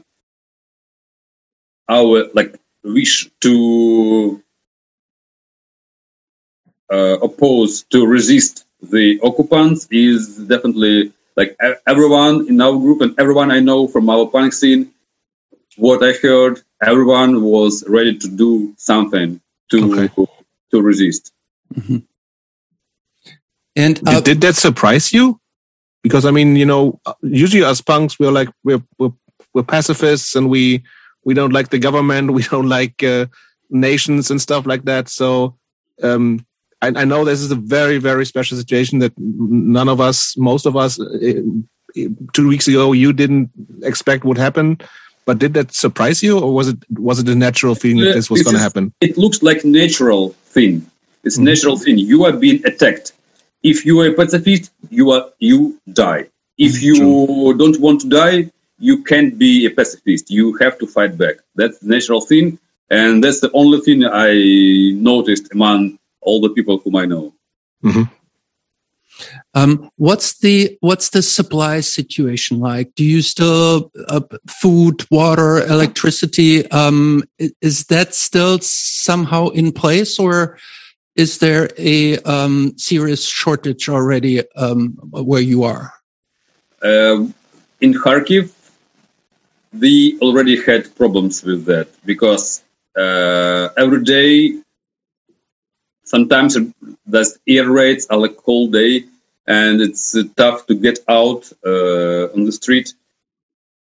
our 1.88 2.28
like 2.34 2.58
wish 2.82 3.30
to 3.40 4.42
uh, 6.90 7.18
oppose 7.22 7.84
to 7.90 8.06
resist 8.06 8.63
the 8.90 9.20
occupants 9.22 9.86
is 9.90 10.38
definitely 10.38 11.12
like 11.36 11.56
everyone 11.86 12.48
in 12.48 12.60
our 12.60 12.76
group 12.78 13.00
and 13.00 13.18
everyone 13.18 13.50
I 13.50 13.60
know 13.60 13.88
from 13.88 14.08
our 14.08 14.26
punk 14.26 14.52
scene. 14.52 14.92
What 15.76 16.04
I 16.04 16.12
heard, 16.12 16.62
everyone 16.82 17.42
was 17.42 17.84
ready 17.88 18.16
to 18.16 18.28
do 18.28 18.74
something 18.76 19.40
to 19.70 19.92
okay. 19.92 20.14
to 20.70 20.80
resist. 20.80 21.32
Mm-hmm. 21.74 21.98
And 23.76 24.08
uh, 24.08 24.20
did, 24.20 24.24
did 24.24 24.40
that 24.42 24.54
surprise 24.54 25.12
you? 25.12 25.40
because 26.04 26.26
I 26.26 26.30
mean, 26.30 26.54
you 26.54 26.66
know, 26.66 27.00
usually 27.22 27.64
as 27.64 27.80
punks, 27.80 28.20
we're 28.20 28.30
like 28.30 28.50
we're 28.62 28.82
we're, 28.98 29.12
we're 29.54 29.64
pacifists 29.64 30.36
and 30.36 30.48
we 30.48 30.84
we 31.24 31.34
don't 31.34 31.52
like 31.52 31.70
the 31.70 31.78
government, 31.80 32.32
we 32.38 32.44
don't 32.44 32.68
like 32.68 33.02
uh, 33.02 33.26
nations 33.70 34.30
and 34.30 34.40
stuff 34.40 34.66
like 34.66 34.84
that. 34.84 35.08
So 35.08 35.56
um, 36.02 36.46
I, 36.84 37.02
I, 37.02 37.04
know 37.04 37.24
this 37.24 37.40
is 37.40 37.50
a 37.50 37.56
very 37.56 37.98
very 37.98 38.26
special 38.26 38.56
situation 38.56 38.98
that 39.00 39.12
none 39.18 39.88
of 39.88 40.00
us, 40.00 40.36
most 40.36 40.66
of 40.66 40.76
us, 40.76 41.00
uh, 41.00 41.42
two 42.32 42.48
weeks 42.48 42.68
ago, 42.68 42.92
you 42.92 43.12
didn't 43.12 43.50
expect 43.82 44.24
would 44.24 44.38
happen. 44.38 44.78
But 45.26 45.38
did 45.38 45.54
that 45.54 45.72
surprise 45.72 46.22
you, 46.22 46.38
or 46.38 46.52
was 46.52 46.68
it 46.68 46.78
was 46.90 47.18
it 47.18 47.28
a 47.28 47.34
natural 47.34 47.74
thing 47.74 47.96
that 47.98 48.12
this 48.12 48.30
was 48.30 48.42
going 48.42 48.56
to 48.56 48.62
happen? 48.62 48.92
It 49.00 49.16
looks 49.16 49.42
like 49.42 49.64
natural 49.64 50.30
thing. 50.54 50.84
It's 51.22 51.36
mm-hmm. 51.36 51.44
natural 51.44 51.78
thing. 51.78 51.96
You 51.96 52.24
are 52.24 52.32
being 52.32 52.60
attacked 52.66 53.12
if 53.64 53.86
you 53.86 53.98
are 54.00 54.08
a 54.08 54.12
pacifist, 54.12 54.70
you 54.90 55.10
are 55.10 55.30
you 55.38 55.80
die. 55.92 56.26
If 56.58 56.82
you 56.82 56.96
True. 56.96 57.56
don't 57.56 57.80
want 57.80 58.02
to 58.02 58.08
die, 58.08 58.52
you 58.78 59.02
can't 59.02 59.36
be 59.36 59.66
a 59.66 59.70
pacifist. 59.70 60.30
You 60.30 60.54
have 60.58 60.78
to 60.78 60.86
fight 60.86 61.16
back. 61.18 61.36
That's 61.56 61.78
the 61.78 61.88
natural 61.88 62.20
thing, 62.20 62.58
and 62.90 63.24
that's 63.24 63.40
the 63.40 63.50
only 63.52 63.80
thing 63.80 64.04
I 64.04 64.32
noticed 65.00 65.52
among 65.52 65.98
all 66.24 66.40
the 66.40 66.50
people 66.50 66.78
whom 66.78 66.96
I 66.96 67.06
know. 67.06 67.34
Mm-hmm. 67.82 68.02
Um, 69.54 69.90
what's 69.96 70.38
the 70.38 70.76
what's 70.80 71.10
the 71.10 71.22
supply 71.22 71.80
situation 71.80 72.58
like? 72.58 72.94
Do 72.96 73.04
you 73.04 73.22
still 73.22 73.92
uh, 74.08 74.22
food, 74.48 75.04
water, 75.10 75.58
electricity? 75.58 76.68
Um, 76.72 77.22
is 77.60 77.84
that 77.84 78.14
still 78.14 78.58
somehow 78.60 79.48
in 79.48 79.70
place, 79.70 80.18
or 80.18 80.58
is 81.14 81.38
there 81.38 81.70
a 81.78 82.18
um, 82.18 82.74
serious 82.76 83.26
shortage 83.26 83.88
already 83.88 84.42
um, 84.56 84.98
where 85.12 85.42
you 85.42 85.62
are? 85.62 85.92
Uh, 86.82 87.26
in 87.80 87.94
Kharkiv, 87.94 88.52
we 89.78 90.18
already 90.20 90.60
had 90.60 90.94
problems 90.96 91.44
with 91.44 91.64
that 91.66 91.88
because 92.04 92.64
uh, 92.96 93.68
every 93.76 94.02
day, 94.02 94.60
sometimes 96.04 96.56
the 97.06 97.38
air 97.46 97.68
raids 97.70 98.06
are 98.08 98.18
like 98.18 98.36
whole 98.38 98.68
day, 98.68 99.04
and 99.46 99.80
it's 99.80 100.16
uh, 100.16 100.22
tough 100.36 100.66
to 100.66 100.74
get 100.74 100.98
out 101.08 101.50
uh, 101.66 102.32
on 102.34 102.44
the 102.44 102.52
street 102.52 102.94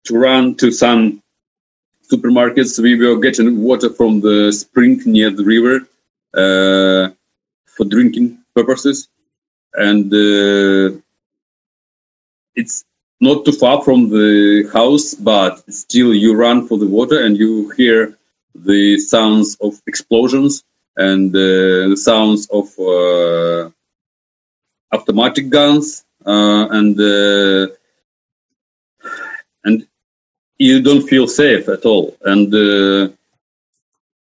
to 0.05 0.19
run 0.19 0.55
to 0.57 0.71
some 0.71 1.23
supermarkets. 2.11 2.79
We 2.83 2.97
were 2.97 3.19
getting 3.21 3.63
water 3.63 3.91
from 3.91 4.21
the 4.21 4.53
spring 4.53 5.01
near 5.07 5.31
the 5.31 5.45
river 5.45 5.77
uh, 6.35 7.11
for 7.67 7.85
drinking 7.85 8.39
purposes, 8.55 9.09
and 9.75 10.13
uh, 10.13 10.99
it's 12.55 12.85
not 13.21 13.45
too 13.45 13.53
far 13.53 13.83
from 13.83 14.11
the 14.11 14.69
house, 14.73 15.15
but 15.15 15.73
still 15.73 16.15
you 16.15 16.35
run 16.37 16.69
for 16.69 16.79
the 16.79 16.87
water 16.87 17.25
and 17.25 17.37
you 17.37 17.71
hear 17.71 18.17
the 18.55 18.99
sounds 18.99 19.57
of 19.61 19.81
explosions 19.87 20.65
and 20.99 21.35
uh, 21.35 21.89
the 21.93 21.97
sounds 21.97 22.49
of 22.51 22.67
uh, 22.79 23.71
automatic 24.93 25.49
guns 25.51 26.05
uh, 26.27 26.67
and 26.71 26.99
uh, 27.01 27.69
and 29.65 29.87
you 30.59 30.83
don't 30.83 31.09
feel 31.09 31.27
safe 31.27 31.69
at 31.69 31.85
all. 31.85 32.17
And 32.25 32.55
uh, 32.55 33.13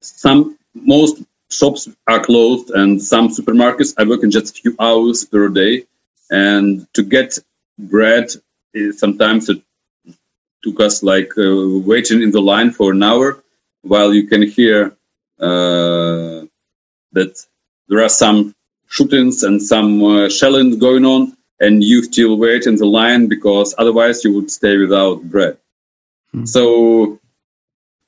some 0.01 0.59
most 0.75 1.23
shops 1.51 1.89
are 2.07 2.25
closed 2.25 2.71
and 2.71 3.01
some 3.03 3.29
supermarkets 3.29 3.95
i 3.99 4.05
work 4.05 4.23
in 4.25 4.31
just 4.31 4.51
a 4.51 4.61
few 4.61 4.75
hours 4.81 5.25
per 5.25 5.49
day. 5.49 5.85
And 6.31 6.87
to 6.95 7.03
get 7.03 7.39
bread 7.79 8.27
is 8.75 8.99
sometimes 8.99 9.49
it 9.49 9.63
took 10.63 10.81
us 10.81 11.03
like 11.03 11.33
uh, 11.39 11.79
waiting 11.91 12.23
in 12.23 12.31
the 12.33 12.41
line 12.41 12.71
for 12.71 12.93
an 12.93 13.03
hour 13.03 13.43
while 13.83 14.13
you 14.15 14.27
can 14.27 14.43
hear 14.43 14.97
uh, 15.41 16.34
that 17.15 17.45
there 17.89 18.03
are 18.03 18.09
some 18.09 18.55
shootings 18.89 19.43
and 19.43 19.63
some 19.63 20.03
uh, 20.05 20.29
shelling 20.29 20.79
going 20.79 21.05
on 21.05 21.37
and 21.61 21.83
you 21.83 22.03
still 22.03 22.37
wait 22.37 22.67
in 22.67 22.77
the 22.77 22.87
line 22.87 23.29
because 23.29 23.75
otherwise 23.79 24.25
you 24.25 24.33
would 24.35 24.51
stay 24.51 24.77
without 24.77 25.23
bread 25.23 25.57
hmm. 26.33 26.45
so 26.45 27.19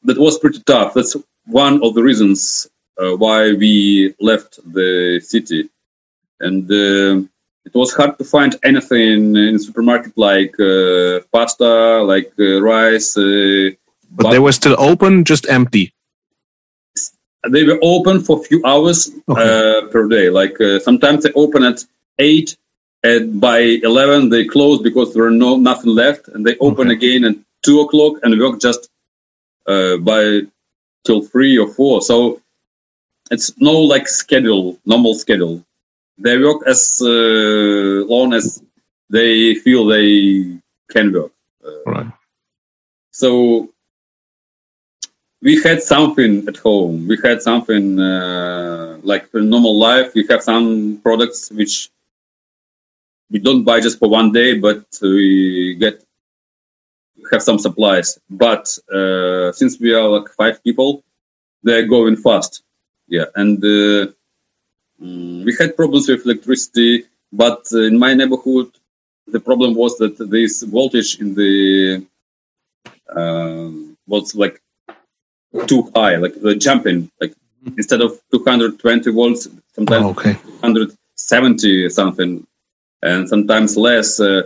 that 0.03 0.19
was 0.19 0.39
pretty 0.39 0.63
tough 0.67 0.95
that's 0.95 1.17
one 1.47 1.83
of 1.83 1.95
the 1.95 2.03
reasons 2.03 2.69
uh, 3.01 3.17
why 3.17 3.53
we 3.53 4.15
left 4.21 4.59
the 4.73 5.21
city 5.21 5.69
and 6.41 6.71
uh, 6.71 7.27
it 7.67 7.75
was 7.75 7.93
hard 7.93 8.17
to 8.19 8.25
find 8.25 8.55
anything 8.63 9.35
in 9.37 9.55
the 9.55 9.59
supermarket 9.59 10.17
like 10.17 10.55
uh, 10.61 11.21
pasta, 11.33 12.03
like 12.03 12.33
uh, 12.39 12.63
rice. 12.63 13.17
Uh, 13.17 13.71
but 14.11 14.31
they 14.31 14.39
were 14.39 14.53
still 14.53 14.77
open, 14.79 15.25
just 15.25 15.49
empty. 15.51 15.93
They 17.51 17.65
were 17.65 17.79
open 17.83 18.23
for 18.23 18.41
a 18.41 18.43
few 18.43 18.61
hours 18.65 19.11
okay. 19.29 19.43
Uh, 19.43 19.89
per 19.89 20.09
day. 20.09 20.31
Like 20.31 20.61
uh, 20.61 20.79
sometimes 20.81 21.25
they 21.25 21.33
open 21.33 21.63
at 21.65 21.85
eight, 22.19 22.57
and 23.03 23.41
by 23.41 23.59
eleven 23.83 24.29
they 24.29 24.45
close 24.45 24.83
because 24.83 25.15
there 25.15 25.25
are 25.25 25.39
no 25.47 25.57
nothing 25.57 25.95
left, 25.95 26.29
and 26.29 26.45
they 26.45 26.57
open 26.59 26.89
okay. 26.89 26.97
again 26.97 27.25
at 27.25 27.37
two 27.63 27.81
o'clock 27.81 28.19
and 28.23 28.39
work 28.41 28.61
just 28.61 28.91
uh, 29.67 29.97
by 29.99 30.43
till 31.05 31.23
three 31.23 31.59
or 31.59 31.69
four. 31.69 32.03
So 32.03 32.41
it's 33.31 33.53
no 33.59 33.73
like 33.73 34.09
schedule, 34.09 34.79
normal 34.85 35.15
schedule 35.15 35.65
they 36.19 36.39
work 36.39 36.67
as 36.67 37.01
uh, 37.03 38.05
long 38.07 38.33
as 38.33 38.63
they 39.11 39.55
feel 39.55 39.87
they 39.87 40.59
can 40.91 41.13
work. 41.13 41.33
Uh, 41.65 41.83
right. 41.87 42.13
So 43.11 43.71
we 45.47 45.55
had 45.67 45.81
something 45.95 46.33
at 46.51 46.57
home. 46.69 46.95
We 47.11 47.17
had 47.29 47.39
something 47.51 47.87
uh, 48.01 48.99
like 49.11 49.25
a 49.33 49.41
normal 49.55 49.77
life. 49.89 50.09
We 50.15 50.25
have 50.31 50.43
some 50.43 51.01
products 51.07 51.41
which 51.59 51.75
we 53.31 53.39
don't 53.39 53.65
buy 53.65 53.79
just 53.87 53.99
for 54.01 54.09
one 54.09 54.31
day, 54.41 54.51
but 54.67 54.85
we 55.03 55.77
get 55.85 55.97
have 57.33 57.43
some 57.43 57.59
supplies. 57.67 58.09
But 58.31 58.65
uh, 58.99 59.53
since 59.61 59.73
we 59.81 59.95
are 59.99 60.09
like 60.17 60.29
five 60.43 60.57
people, 60.67 60.91
they're 61.65 61.89
going 61.97 62.17
fast. 62.17 62.53
Yeah, 63.17 63.27
and 63.35 63.57
uh, 63.65 64.13
Mm, 65.03 65.45
we 65.45 65.55
had 65.59 65.77
problems 65.77 66.09
with 66.09 66.25
electricity, 66.25 67.05
but 67.33 67.67
in 67.73 67.99
my 67.99 68.15
neighborhood, 68.15 68.71
the 69.27 69.41
problem 69.41 69.75
was 69.75 69.99
that 69.99 70.17
this 70.31 70.63
voltage 70.63 71.21
in 71.21 71.35
the 71.35 72.07
uh, 73.15 73.71
was 74.07 74.35
like 74.35 74.63
too 75.67 75.91
high, 75.95 76.17
like 76.17 76.41
the 76.41 76.55
jumping, 76.55 77.11
like 77.21 77.35
instead 77.77 78.01
of 78.01 78.21
220 78.31 79.11
volts, 79.13 79.49
sometimes 79.75 80.05
oh, 80.05 80.11
okay. 80.11 80.33
170 80.61 81.89
something, 81.91 82.47
and 83.03 83.29
sometimes 83.29 83.77
less. 83.77 84.21
Uh, 84.21 84.43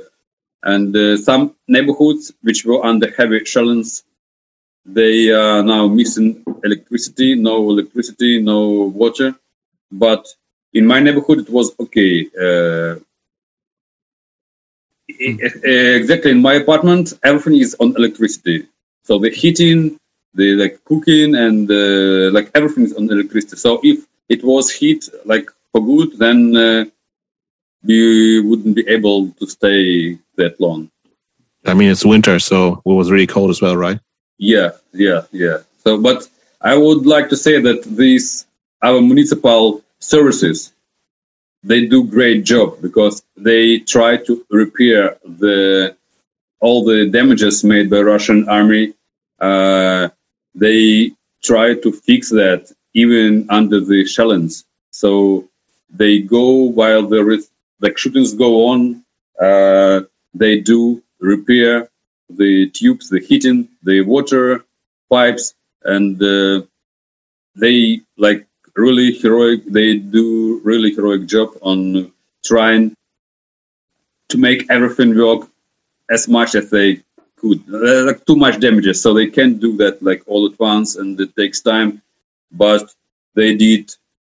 and 0.62 0.94
uh, 0.94 1.16
some 1.16 1.54
neighborhoods 1.68 2.32
which 2.42 2.64
were 2.64 2.84
under 2.84 3.10
heavy 3.16 3.44
shellings, 3.44 4.04
they 4.84 5.30
are 5.30 5.62
now 5.62 5.88
missing 5.88 6.42
electricity, 6.64 7.34
no 7.34 7.70
electricity, 7.70 8.40
no 8.40 8.92
water. 8.94 9.34
But 9.90 10.26
in 10.72 10.86
my 10.86 11.00
neighborhood, 11.00 11.40
it 11.40 11.50
was 11.50 11.72
okay. 11.80 12.28
Uh, 12.40 12.96
exactly 15.08 16.30
in 16.30 16.42
my 16.42 16.54
apartment, 16.54 17.14
everything 17.22 17.56
is 17.56 17.74
on 17.80 17.96
electricity. 17.96 18.66
So 19.04 19.18
the 19.18 19.30
heating, 19.30 19.98
the 20.34 20.54
like 20.54 20.84
cooking, 20.84 21.34
and 21.34 21.70
uh, 21.70 22.30
like 22.32 22.50
everything 22.54 22.84
is 22.84 22.94
on 22.94 23.10
electricity. 23.10 23.56
So 23.56 23.80
if 23.82 24.06
it 24.28 24.44
was 24.44 24.70
heat 24.70 25.08
like 25.24 25.50
for 25.72 25.84
good, 25.84 26.18
then 26.18 26.56
uh, 26.56 26.84
we 27.82 28.40
wouldn't 28.40 28.76
be 28.76 28.86
able 28.88 29.30
to 29.32 29.46
stay 29.46 30.18
that 30.36 30.60
long. 30.60 30.90
I 31.66 31.74
mean, 31.74 31.90
it's 31.90 32.04
winter, 32.04 32.38
so 32.38 32.82
it 32.84 32.90
was 32.90 33.10
really 33.10 33.26
cold 33.26 33.50
as 33.50 33.60
well, 33.60 33.76
right? 33.76 34.00
Yeah, 34.38 34.70
yeah, 34.92 35.22
yeah. 35.32 35.58
So, 35.84 36.00
but 36.00 36.28
I 36.60 36.76
would 36.76 37.06
like 37.06 37.28
to 37.30 37.36
say 37.36 37.60
that 37.60 37.84
these 37.84 38.46
our 38.82 39.00
municipal 39.00 39.82
services 39.98 40.72
they 41.62 41.86
do 41.86 42.04
great 42.04 42.44
job 42.44 42.80
because 42.80 43.22
they 43.36 43.78
try 43.80 44.16
to 44.16 44.44
repair 44.50 45.16
the 45.24 45.96
all 46.60 46.84
the 46.84 47.08
damages 47.08 47.64
made 47.64 47.90
by 47.90 48.00
Russian 48.00 48.48
army. 48.48 48.94
Uh, 49.38 50.08
they 50.54 51.12
try 51.42 51.74
to 51.74 51.92
fix 51.92 52.30
that 52.30 52.70
even 52.94 53.46
under 53.50 53.80
the 53.80 54.04
shellings. 54.04 54.64
So 54.90 55.48
they 55.90 56.20
go 56.20 56.50
while 56.78 57.12
is 57.30 57.50
like 57.80 57.98
shootings 57.98 58.34
go 58.34 58.68
on. 58.68 59.04
Uh, 59.40 60.02
they 60.34 60.60
do 60.60 61.02
repair 61.18 61.88
the 62.28 62.70
tubes, 62.70 63.08
the 63.08 63.20
heating, 63.20 63.68
the 63.82 64.02
water 64.02 64.64
pipes, 65.10 65.54
and 65.82 66.22
uh, 66.22 66.62
they 67.56 68.00
like 68.16 68.46
really 68.76 69.12
heroic. 69.12 69.64
They 69.66 69.96
do 69.96 70.60
really 70.62 70.94
heroic 70.94 71.26
job 71.26 71.50
on 71.62 72.12
trying 72.44 72.94
to 74.28 74.38
make 74.38 74.70
everything 74.70 75.16
work 75.16 75.48
as 76.10 76.28
much 76.28 76.54
as 76.54 76.70
they 76.70 77.02
could. 77.40 77.60
Like 77.68 78.24
too 78.26 78.36
much 78.36 78.60
damages, 78.60 79.02
so 79.02 79.14
they 79.14 79.28
can't 79.36 79.58
do 79.60 79.76
that 79.78 80.02
like 80.02 80.22
all 80.26 80.46
at 80.46 80.58
once, 80.58 80.96
and 80.96 81.20
it 81.20 81.34
takes 81.36 81.60
time. 81.60 82.02
But 82.52 82.84
they 83.34 83.54
did 83.54 83.84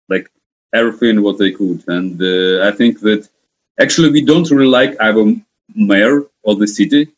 like 0.09 0.29
everything 0.73 1.21
what 1.21 1.37
they 1.37 1.51
could, 1.51 1.83
and 1.87 2.21
uh, 2.21 2.67
I 2.67 2.71
think 2.79 2.99
that 3.01 3.21
actually 3.79 4.11
we 4.11 4.21
don't 4.29 4.49
really 4.51 4.75
like 4.79 4.93
our 4.99 5.23
mayor 5.75 6.17
of 6.49 6.59
the 6.59 6.67
city, 6.67 7.09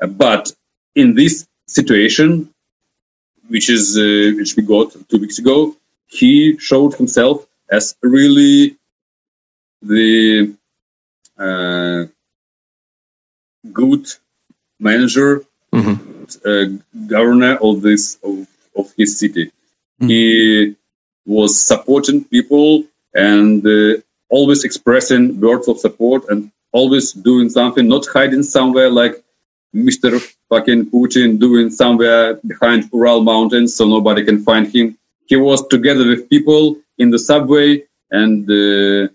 uh, 0.00 0.06
but 0.06 0.52
in 0.94 1.14
this 1.14 1.46
situation, 1.66 2.52
which 3.48 3.68
is 3.70 3.84
uh, 3.98 4.36
which 4.38 4.56
we 4.56 4.62
got 4.62 4.96
two 5.08 5.20
weeks 5.24 5.38
ago, 5.38 5.76
he 6.06 6.58
showed 6.58 6.94
himself 6.94 7.46
as 7.70 7.96
really 8.02 8.76
the 9.82 10.54
uh, 11.38 12.04
good 13.72 14.06
manager, 14.80 15.44
mm-hmm. 15.72 15.94
uh, 16.44 17.06
governor 17.06 17.56
of 17.56 17.82
this 17.82 18.18
of, 18.22 18.46
of 18.76 18.92
his 18.96 19.18
city. 19.18 19.46
Mm-hmm. 19.46 20.08
He 20.08 20.76
was 21.26 21.62
supporting 21.62 22.24
people 22.24 22.84
and 23.14 23.66
uh, 23.66 24.00
always 24.28 24.64
expressing 24.64 25.40
words 25.40 25.68
of 25.68 25.78
support 25.78 26.28
and 26.28 26.50
always 26.72 27.12
doing 27.12 27.48
something, 27.50 27.86
not 27.88 28.06
hiding 28.06 28.42
somewhere 28.42 28.90
like 28.90 29.22
Mr. 29.74 30.20
fucking 30.48 30.90
Putin 30.90 31.38
doing 31.38 31.70
somewhere 31.70 32.34
behind 32.46 32.88
Ural 32.92 33.22
mountains 33.22 33.76
so 33.76 33.86
nobody 33.86 34.24
can 34.24 34.42
find 34.42 34.66
him 34.66 34.96
he 35.30 35.36
was 35.36 35.66
together 35.68 36.06
with 36.06 36.28
people 36.28 36.76
in 36.98 37.08
the 37.10 37.18
subway 37.18 37.68
and 38.10 38.50
uh, 38.50 39.08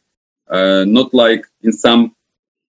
uh, 0.56 0.86
not 0.88 1.14
like 1.14 1.46
in 1.62 1.74
some 1.74 2.16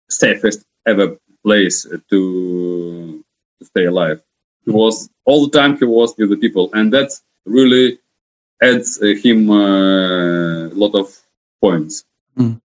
safest 0.10 0.66
ever 0.88 1.08
place 1.48 1.76
to, 2.10 3.24
to 3.58 3.66
stay 3.72 3.86
alive. 3.86 4.20
He 4.66 4.72
was 4.72 5.10
all 5.26 5.48
the 5.48 5.54
time 5.60 5.78
he 5.78 5.86
was 5.86 6.10
with 6.18 6.30
the 6.30 6.42
people, 6.46 6.66
and 6.74 6.92
that 6.96 7.10
really 7.46 8.00
adds 8.62 8.90
uh, 9.02 9.14
him 9.24 9.50
a 9.50 10.70
lot 10.84 10.94
of 11.02 11.08
points. 11.62 12.04
Mm. 12.38 12.62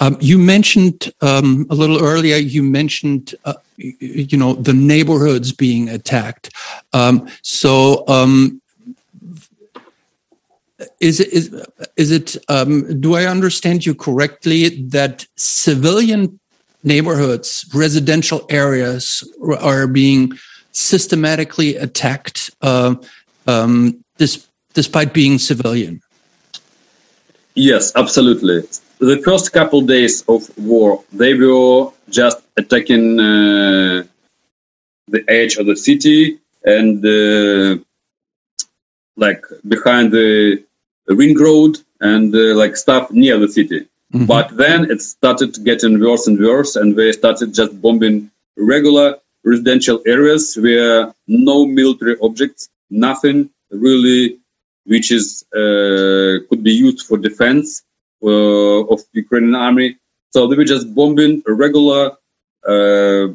Um, 0.00 0.16
you 0.20 0.38
mentioned 0.38 1.12
um, 1.20 1.66
a 1.70 1.74
little 1.74 2.00
earlier. 2.02 2.36
You 2.36 2.62
mentioned, 2.62 3.34
uh, 3.44 3.60
you 3.76 4.36
know, 4.36 4.54
the 4.54 4.72
neighborhoods 4.72 5.52
being 5.52 5.88
attacked. 5.88 6.50
Um, 6.92 7.28
so, 7.42 8.04
um, 8.08 8.60
is 10.98 11.20
it 11.20 11.28
is, 11.38 11.44
is 11.96 12.10
it? 12.10 12.36
Um, 12.48 13.00
do 13.00 13.14
I 13.14 13.26
understand 13.26 13.86
you 13.86 13.94
correctly 13.94 14.82
that 14.88 15.26
civilian 15.36 16.40
neighborhoods, 16.82 17.68
residential 17.74 18.46
areas, 18.48 19.28
are 19.60 19.86
being 19.86 20.32
systematically 20.72 21.76
attacked, 21.76 22.50
uh, 22.62 22.94
um, 23.46 24.02
despite 24.74 25.12
being 25.12 25.38
civilian? 25.38 26.00
Yes, 27.54 27.92
absolutely 27.94 28.62
the 29.02 29.20
first 29.22 29.52
couple 29.52 29.80
days 29.80 30.22
of 30.28 30.40
war, 30.56 31.02
they 31.12 31.34
were 31.34 31.90
just 32.08 32.38
attacking 32.56 33.18
uh, 33.18 34.04
the 35.08 35.24
edge 35.28 35.56
of 35.56 35.66
the 35.66 35.76
city 35.76 36.38
and 36.64 37.04
uh, 37.04 37.82
like 39.16 39.42
behind 39.66 40.12
the 40.12 40.62
ring 41.08 41.36
road 41.36 41.78
and 42.00 42.32
uh, 42.34 42.54
like 42.54 42.76
stuff 42.76 43.10
near 43.10 43.38
the 43.38 43.48
city. 43.48 43.88
Mm-hmm. 44.12 44.26
But 44.26 44.56
then 44.56 44.90
it 44.90 45.00
started 45.00 45.64
getting 45.64 45.98
worse 45.98 46.26
and 46.26 46.38
worse, 46.38 46.76
and 46.76 46.94
they 46.96 47.12
started 47.12 47.54
just 47.54 47.80
bombing 47.80 48.30
regular 48.56 49.16
residential 49.44 50.02
areas 50.06 50.56
where 50.56 51.14
no 51.26 51.66
military 51.66 52.16
objects, 52.20 52.68
nothing 52.90 53.50
really, 53.70 54.38
which 54.84 55.10
is 55.10 55.44
uh, 55.54 56.44
could 56.48 56.62
be 56.62 56.72
used 56.72 57.06
for 57.06 57.16
defense 57.16 57.82
uh, 58.22 58.84
of 58.92 59.00
Ukrainian 59.12 59.54
army. 59.54 59.96
So 60.30 60.46
they 60.46 60.56
were 60.56 60.64
just 60.64 60.94
bombing 60.94 61.42
regular, 61.46 62.12
uh, 62.66 63.28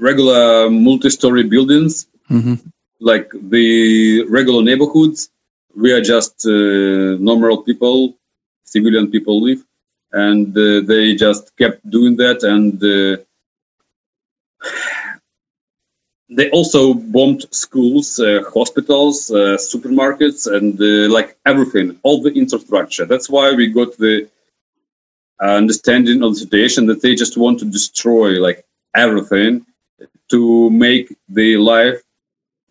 regular 0.00 0.70
multi-story 0.70 1.44
buildings, 1.44 2.06
mm-hmm. 2.30 2.54
like 3.00 3.30
the 3.32 4.24
regular 4.28 4.62
neighborhoods. 4.62 5.30
We 5.74 5.92
are 5.92 6.00
just 6.00 6.46
uh, 6.46 7.16
normal 7.18 7.62
people, 7.62 8.16
civilian 8.64 9.10
people 9.10 9.42
live, 9.42 9.62
and 10.12 10.56
uh, 10.56 10.80
they 10.86 11.14
just 11.14 11.56
kept 11.56 11.88
doing 11.88 12.16
that 12.16 12.42
and. 12.42 12.82
Uh, 12.82 13.22
they 16.34 16.48
also 16.50 16.94
bombed 16.94 17.44
schools, 17.54 18.18
uh, 18.18 18.42
hospitals, 18.54 19.30
uh, 19.30 19.58
supermarkets, 19.58 20.50
and 20.50 20.80
uh, 20.80 21.12
like 21.12 21.36
everything, 21.44 21.98
all 22.02 22.22
the 22.22 22.32
infrastructure. 22.32 23.04
That's 23.04 23.28
why 23.28 23.52
we 23.52 23.66
got 23.68 23.98
the 23.98 24.28
understanding 25.40 26.22
of 26.22 26.32
the 26.34 26.40
situation 26.40 26.86
that 26.86 27.02
they 27.02 27.14
just 27.14 27.36
want 27.36 27.58
to 27.58 27.64
destroy 27.64 28.40
like 28.40 28.64
everything 28.94 29.66
to 30.30 30.70
make 30.70 31.16
the 31.28 31.56
life 31.56 32.00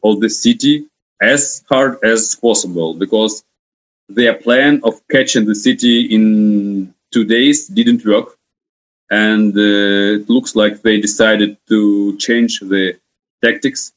of 0.04 0.20
the 0.22 0.30
city 0.30 0.86
as 1.22 1.64
hard 1.70 1.98
as 2.04 2.36
possible 2.36 2.94
because 2.94 3.44
their 4.16 4.34
plan 4.36 4.82
of 4.84 4.94
catching 5.10 5.46
the 5.46 5.56
city 5.56 5.96
in 6.16 6.94
two 7.12 7.26
days 7.26 7.68
didn't 7.68 8.06
work 8.06 8.38
and 9.12 9.56
uh, 9.58 10.20
it 10.22 10.30
looks 10.30 10.56
like 10.56 10.82
they 10.82 11.00
decided 11.00 11.58
to 11.68 12.18
change 12.18 12.62
the 12.62 12.98
tactics 13.44 13.92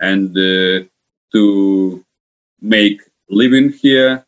and 0.00 0.36
uh, 0.36 0.84
to 1.32 2.04
make 2.60 3.00
living 3.30 3.72
here 3.72 4.24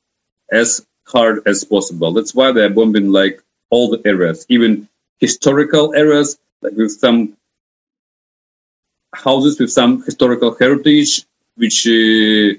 as 0.50 0.86
hard 1.06 1.42
as 1.46 1.64
possible. 1.64 2.12
That's 2.12 2.34
why 2.34 2.52
they're 2.52 2.70
bombing 2.70 3.12
like 3.12 3.42
all 3.70 3.90
the 3.90 4.00
areas, 4.06 4.46
even 4.48 4.88
historical 5.20 5.94
areas, 5.94 6.38
like 6.62 6.72
with 6.74 6.92
some 6.92 7.36
houses 9.14 9.60
with 9.60 9.70
some 9.70 10.02
historical 10.02 10.56
heritage, 10.58 11.26
which 11.56 11.86
uh, 11.86 12.54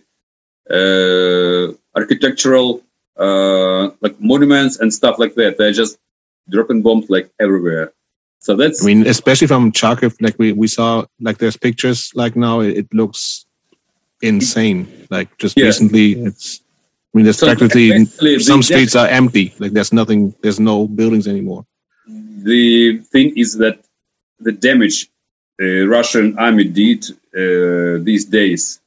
uh, 0.73 1.73
architectural 1.95 2.81
uh, 3.17 3.89
like 4.01 4.19
monuments 4.19 4.79
and 4.79 4.93
stuff 4.93 5.19
like 5.19 5.35
that. 5.35 5.57
They're 5.57 5.71
just 5.71 5.97
dropping 6.49 6.81
bombs 6.81 7.09
like 7.09 7.31
everywhere. 7.39 7.93
So 8.39 8.55
that's. 8.55 8.83
I 8.83 8.87
mean, 8.87 9.07
especially 9.07 9.47
from 9.47 9.71
Charkiv, 9.71 10.15
like 10.21 10.37
we, 10.37 10.51
we 10.51 10.67
saw, 10.67 11.05
like 11.19 11.37
there's 11.37 11.57
pictures 11.57 12.11
like 12.15 12.35
now, 12.35 12.59
it, 12.59 12.77
it 12.77 12.93
looks 12.93 13.45
insane. 14.21 15.07
Like 15.09 15.37
just 15.37 15.57
yeah. 15.57 15.65
recently, 15.65 16.13
it's. 16.13 16.61
I 17.13 17.17
mean, 17.17 17.25
there's 17.25 17.37
so 17.37 17.45
practically 17.45 18.05
some 18.39 18.63
streets 18.63 18.95
are 18.95 19.07
empty. 19.07 19.53
Like 19.59 19.71
there's 19.71 19.93
nothing, 19.93 20.33
there's 20.41 20.59
no 20.59 20.87
buildings 20.87 21.27
anymore. 21.27 21.65
The 22.07 22.97
thing 23.11 23.37
is 23.37 23.57
that 23.57 23.79
the 24.39 24.51
damage 24.51 25.09
the 25.59 25.85
Russian 25.85 26.37
army 26.37 26.65
did 26.65 27.05
uh, 27.35 28.03
these 28.03 28.25
days 28.25 28.81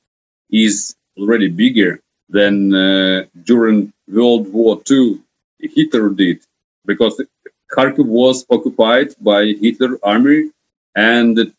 is 0.51 0.97
already 1.17 1.49
bigger 1.49 2.01
than 2.29 2.75
uh, 2.75 3.25
during 3.45 3.93
World 4.09 4.53
War 4.53 4.81
II 4.91 5.21
Hitler 5.61 6.11
did, 6.11 6.41
because 6.85 7.23
Kharkiv 7.73 8.07
was 8.07 8.47
occupied 8.51 9.15
by 9.21 9.47
Hitler 9.61 9.99
army, 10.03 10.51
and 10.95 11.53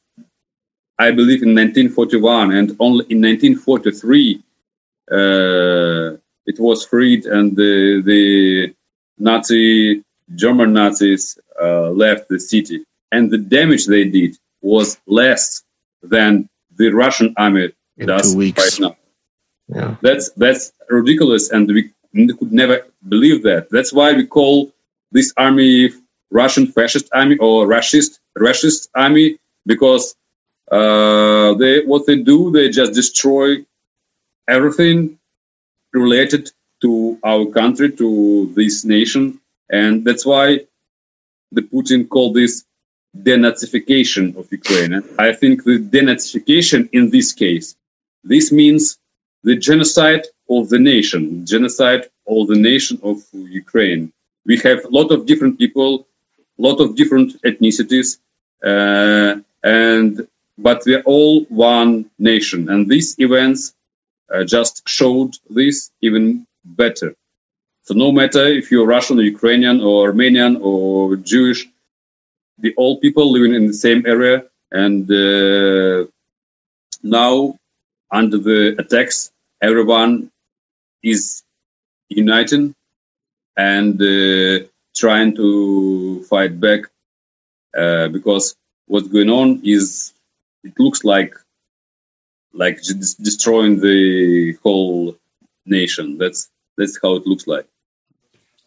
I 1.00 1.12
believe 1.12 1.44
in 1.44 1.54
1941, 1.56 2.52
and 2.52 2.76
only 2.80 3.06
in 3.10 3.22
1943 3.22 4.44
uh, 5.12 6.18
it 6.46 6.60
was 6.60 6.86
freed, 6.86 7.26
and 7.26 7.56
the, 7.56 8.02
the 8.06 8.74
Nazi 9.18 10.04
German 10.36 10.74
Nazis 10.74 11.38
uh, 11.62 11.90
left 11.92 12.30
the 12.30 12.40
city, 12.40 12.84
and 13.12 13.32
the 13.32 13.38
damage 13.38 13.86
they 13.86 14.06
did 14.06 14.38
was 14.62 15.00
less 15.08 15.64
than 16.02 16.50
the 16.76 16.90
Russian 16.90 17.34
army 17.38 17.72
in 17.98 18.08
does 18.08 18.36
right 18.36 18.80
now. 18.80 18.97
Yeah. 19.68 19.96
That's 20.02 20.32
that's 20.32 20.72
ridiculous, 20.90 21.52
and 21.52 21.68
we 21.68 21.92
could 22.14 22.54
never 22.54 22.86
believe 23.08 23.44
that. 23.44 23.70
That's 23.70 23.92
why 23.92 24.14
we 24.14 24.26
call 24.26 24.72
this 25.12 25.34
army 25.38 25.92
Russian 26.32 26.68
fascist 26.68 27.10
army 27.14 27.38
or 27.38 27.68
Russist 27.68 28.20
Russist 28.38 28.90
army 28.96 29.38
because 29.66 30.16
uh, 30.72 31.54
they 31.56 31.84
what 31.86 32.06
they 32.06 32.18
do 32.22 32.52
they 32.52 32.70
just 32.70 32.94
destroy 32.94 33.66
everything 34.48 35.18
related 35.94 36.50
to 36.82 37.18
our 37.24 37.46
country 37.46 37.92
to 37.92 38.52
this 38.56 38.86
nation 38.86 39.40
and 39.70 40.06
that's 40.06 40.26
why 40.26 40.60
the 41.52 41.62
Putin 41.62 42.08
called 42.08 42.36
this 42.36 42.66
denazification 43.18 44.36
of 44.38 44.52
Ukraine. 44.52 44.94
And 44.94 45.06
I 45.18 45.34
think 45.34 45.64
the 45.64 45.80
denazification 45.80 46.90
in 46.92 47.10
this 47.10 47.32
case 47.32 47.76
this 48.24 48.52
means 48.52 48.98
the 49.44 49.56
genocide 49.56 50.26
of 50.50 50.70
the 50.70 50.80
nation, 50.80 51.46
genocide 51.46 52.06
of 52.28 52.48
the 52.48 52.56
nation 52.56 53.00
of 53.04 53.24
Ukraine 53.34 54.12
we 54.48 54.58
have 54.60 54.84
a 54.86 54.90
lot 54.90 55.12
of 55.12 55.26
different 55.26 55.60
people, 55.60 56.08
a 56.58 56.62
lot 56.62 56.80
of 56.80 56.96
different 56.96 57.40
ethnicities, 57.44 58.18
uh, 58.64 59.36
and 59.64 60.28
but 60.58 60.82
we're 60.88 61.04
all 61.04 61.44
one 61.50 62.10
nation. 62.18 62.70
And 62.70 62.90
these 62.90 63.20
events 63.20 63.76
uh, 64.34 64.44
just 64.44 64.88
showed 64.88 65.36
this 65.50 65.92
even 66.02 66.48
better. 66.64 67.14
So 67.84 67.94
no 67.94 68.12
matter 68.12 68.44
if 68.46 68.72
you're 68.72 68.88
Russian 68.88 69.20
or 69.20 69.24
Ukrainian 69.24 69.82
or 69.82 70.08
Armenian 70.08 70.58
or 70.62 71.18
Jewish, 71.18 71.68
we 72.62 72.74
all 72.76 73.00
people 73.00 73.32
living 73.32 73.54
in 73.54 73.68
the 73.68 73.80
same 73.86 74.02
area. 74.08 74.46
And 74.72 75.04
uh, 75.12 76.10
now, 77.04 77.58
under 78.12 78.38
the 78.38 78.76
attacks, 78.80 79.32
everyone 79.62 80.32
is 81.04 81.44
united 82.10 82.74
and 83.58 84.02
uh, 84.02 84.66
trying 84.96 85.36
to 85.36 86.24
fight 86.24 86.60
back 86.60 86.82
uh, 87.78 88.08
because 88.10 88.56
what's 88.86 89.08
going 89.08 89.30
on 89.30 89.62
is 89.64 90.14
it 90.64 90.74
looks 90.80 91.04
like 91.04 91.34
like 92.54 92.82
destroying 92.82 93.80
the 93.80 94.58
whole 94.64 95.16
nation. 95.66 96.18
That's 96.18 96.50
that's 96.78 97.00
how 97.02 97.16
it 97.16 97.28
looks 97.28 97.48
like. 97.48 97.68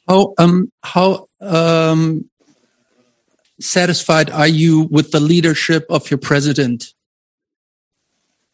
How 0.08 0.34
um 0.38 0.70
how 0.82 1.28
um 1.40 2.30
satisfied 3.60 4.30
are 4.30 4.48
you 4.48 4.82
with 4.90 5.10
the 5.10 5.20
leadership 5.20 5.86
of 5.90 6.10
your 6.10 6.18
president? 6.18 6.94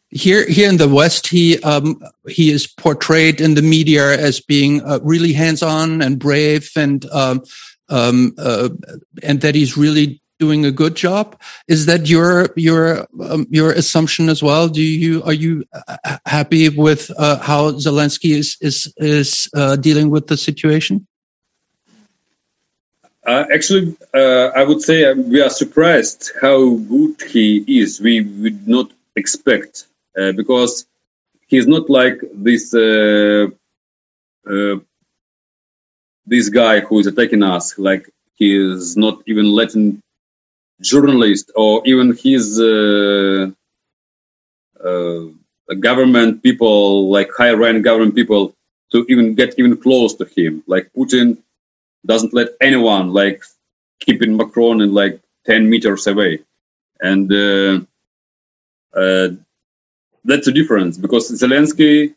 Here 0.09 0.47
here 0.47 0.69
in 0.69 0.77
the 0.77 0.87
West, 0.87 1.27
he 1.27 1.61
um, 1.63 2.01
he 2.27 2.51
is 2.51 2.67
portrayed 2.67 3.41
in 3.41 3.55
the 3.55 3.61
media 3.61 4.17
as 4.17 4.39
being 4.39 4.81
uh, 4.83 4.99
really 5.03 5.33
hands 5.33 5.61
on 5.61 6.01
and 6.01 6.19
brave, 6.19 6.71
and 6.75 7.05
um, 7.11 7.43
um, 7.89 8.33
uh, 8.37 8.69
and 9.23 9.41
that 9.41 9.55
he's 9.55 9.77
really 9.77 10.21
doing 10.39 10.65
a 10.65 10.71
good 10.71 10.95
job. 10.95 11.39
Is 11.67 11.87
that 11.87 12.07
your 12.07 12.49
your 12.55 13.07
um, 13.21 13.47
your 13.49 13.71
assumption 13.71 14.29
as 14.29 14.41
well? 14.41 14.69
Do 14.69 14.81
you 14.81 15.23
are 15.23 15.33
you 15.33 15.65
uh, 15.73 16.17
happy 16.25 16.69
with 16.69 17.11
uh, 17.17 17.39
how 17.39 17.71
Zelensky 17.71 18.35
is 18.35 18.57
is 18.61 18.93
is 18.97 19.49
uh, 19.55 19.75
dealing 19.75 20.09
with 20.09 20.27
the 20.27 20.37
situation? 20.37 21.07
Uh, 23.25 23.43
actually, 23.53 23.93
uh, 24.13 24.51
I 24.55 24.63
would 24.63 24.81
say 24.81 25.03
uh, 25.03 25.13
we 25.15 25.41
are 25.41 25.49
surprised 25.49 26.31
how 26.41 26.75
good 26.75 27.21
he 27.29 27.65
is. 27.67 27.99
We 27.99 28.21
would 28.21 28.65
not 28.65 28.89
expect 29.17 29.87
uh, 30.19 30.31
because 30.33 30.85
he's 31.47 31.67
not 31.67 31.89
like 31.89 32.19
this 32.33 32.73
uh, 32.73 33.47
uh, 34.49 34.75
this 36.25 36.49
guy 36.49 36.79
who 36.81 36.99
is 36.99 37.07
attacking 37.07 37.43
us. 37.43 37.77
Like 37.77 38.09
he 38.35 38.55
is 38.55 38.97
not 38.97 39.21
even 39.27 39.45
letting 39.51 40.01
journalists 40.81 41.51
or 41.55 41.81
even 41.85 42.15
his 42.15 42.59
government 45.79 46.43
people, 46.43 47.09
like 47.09 47.29
high 47.37 47.51
rank 47.51 47.83
government 47.83 48.15
people, 48.15 48.53
to 48.91 49.05
even 49.09 49.35
get 49.35 49.55
even 49.57 49.77
close 49.77 50.13
to 50.15 50.25
him. 50.25 50.63
Like 50.67 50.89
Putin 50.97 51.37
doesn't 52.05 52.33
let 52.33 52.49
anyone 52.61 53.11
like 53.13 53.43
keeping 53.99 54.37
Macron 54.37 54.81
in 54.81 54.93
like 54.93 55.19
10 55.45 55.69
meters 55.69 56.07
away. 56.07 56.39
And 57.01 57.31
uh, 57.31 57.79
uh, 58.97 59.29
that's 60.27 60.45
the 60.45 60.51
difference 60.51 60.97
because 60.97 61.31
Zelensky 61.31 62.13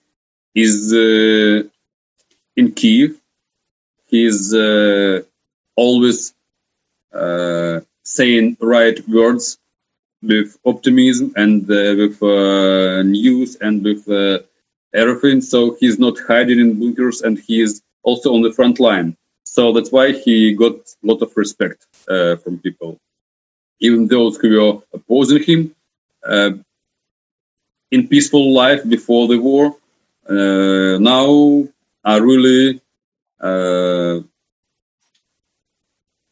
is 0.55 0.93
uh, 0.93 1.67
in 2.57 2.73
Kiev. 2.73 3.19
He's 4.07 4.53
uh, 4.53 5.23
always 5.77 6.35
uh, 7.15 7.81
saying 8.03 8.57
right 8.61 8.99
words 9.09 9.59
with 10.23 10.59
optimism 10.67 11.33
and 11.37 11.63
uh, 11.71 11.95
with 12.01 12.21
news 13.07 13.57
and 13.61 13.83
with 13.85 14.03
everything. 14.93 15.41
So 15.41 15.77
he's 15.79 15.99
not 15.99 16.19
hiding 16.19 16.59
in 16.59 16.79
bunkers 16.79 17.23
and 17.23 17.39
he 17.39 17.61
is 17.63 17.81
also 18.03 18.35
on 18.35 18.43
the 18.43 18.53
front 18.53 18.81
line. 18.81 19.17
So 19.45 19.73
that's 19.73 19.93
why 19.93 20.13
he 20.13 20.55
got 20.55 20.75
a 20.75 21.07
lot 21.07 21.23
of 21.23 21.37
respect 21.37 21.87
uh, 22.09 22.37
from 22.37 22.59
people. 22.59 22.99
Even 23.81 24.09
those 24.09 24.37
who 24.37 24.49
were 24.61 24.81
opposing 24.93 25.43
him 25.43 25.75
uh, 26.27 26.51
in 27.91 28.09
peaceful 28.09 28.53
life 28.53 28.89
before 28.89 29.29
the 29.29 29.39
war, 29.39 29.77
uh, 30.29 30.99
now 30.99 31.67
are 32.05 32.23
really, 32.23 32.81
uh, 33.41 34.21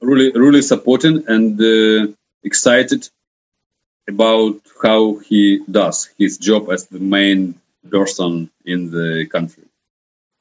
really, 0.01 0.33
really 0.33 0.63
supporting 0.63 1.25
and 1.27 1.61
uh, 1.61 2.13
excited 2.45 3.09
about 4.09 4.57
how 4.83 5.17
he 5.19 5.61
does 5.71 6.09
his 6.17 6.39
job 6.39 6.71
as 6.71 6.87
the 6.87 6.99
main 6.99 7.55
person 7.91 8.51
in 8.65 8.91
the 8.91 9.27
country. 9.27 9.65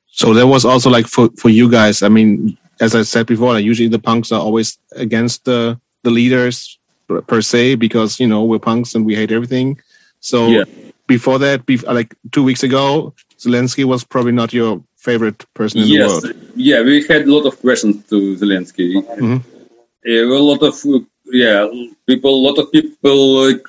So 0.07 0.33
there 0.33 0.47
was 0.47 0.65
also 0.65 0.89
like 0.89 1.07
for, 1.07 1.29
for 1.37 1.49
you 1.49 1.69
guys, 1.69 2.01
I 2.01 2.09
mean, 2.09 2.57
as 2.79 2.95
I 2.95 3.01
said 3.03 3.25
before, 3.25 3.53
like 3.53 3.65
usually 3.65 3.89
the 3.89 3.99
punks 3.99 4.31
are 4.31 4.39
always 4.39 4.77
against 4.93 5.45
the, 5.45 5.79
the 6.03 6.11
leaders 6.11 6.79
per 7.27 7.41
se 7.41 7.75
because, 7.75 8.19
you 8.19 8.27
know, 8.27 8.43
we're 8.43 8.59
punks 8.59 8.95
and 8.95 9.05
we 9.05 9.15
hate 9.15 9.31
everything. 9.31 9.79
So 10.19 10.47
yeah. 10.47 10.63
Before 11.07 11.39
that, 11.39 11.67
like 11.87 12.15
two 12.31 12.43
weeks 12.43 12.63
ago, 12.63 13.13
Zelensky 13.37 13.85
was 13.85 14.03
probably 14.03 14.33
not 14.33 14.53
your 14.53 14.83
favorite 14.97 15.45
person 15.53 15.81
in 15.81 15.87
yes. 15.87 16.21
the 16.21 16.27
world. 16.27 16.51
Yeah, 16.55 16.81
we 16.81 17.05
had 17.07 17.27
a 17.27 17.33
lot 17.33 17.45
of 17.45 17.59
questions 17.59 18.05
to 18.09 18.35
Zelensky. 18.35 19.03
Mm-hmm. 19.03 19.37
a 20.05 20.23
lot 20.23 20.63
of, 20.63 20.75
yeah, 21.25 21.67
people, 22.05 22.33
a 22.33 22.43
lot 22.47 22.57
of 22.57 22.71
people 22.71 23.45
like, 23.45 23.63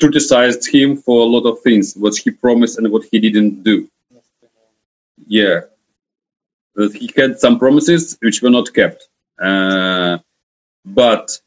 criticized 0.00 0.66
him 0.68 0.96
for 0.96 1.22
a 1.22 1.24
lot 1.24 1.48
of 1.48 1.60
things, 1.60 1.94
what 1.94 2.16
he 2.16 2.30
promised 2.30 2.78
and 2.78 2.90
what 2.90 3.04
he 3.10 3.18
didn't 3.20 3.62
do. 3.62 3.88
Yeah. 5.26 5.60
That 6.74 6.92
he 6.94 7.10
had 7.16 7.38
some 7.38 7.58
promises 7.58 8.18
which 8.20 8.42
were 8.42 8.50
not 8.50 8.74
kept. 8.74 9.08
Uh, 9.40 10.18
but 10.84 11.40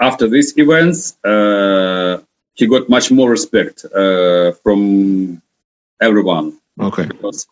after 0.00 0.28
these 0.28 0.56
events, 0.58 1.16
uh, 1.24 2.20
he 2.54 2.66
got 2.66 2.88
much 2.88 3.10
more 3.10 3.30
respect 3.30 3.84
uh, 3.94 4.52
from 4.62 5.40
everyone. 6.00 6.58
Okay. 6.80 7.06
Because 7.06 7.46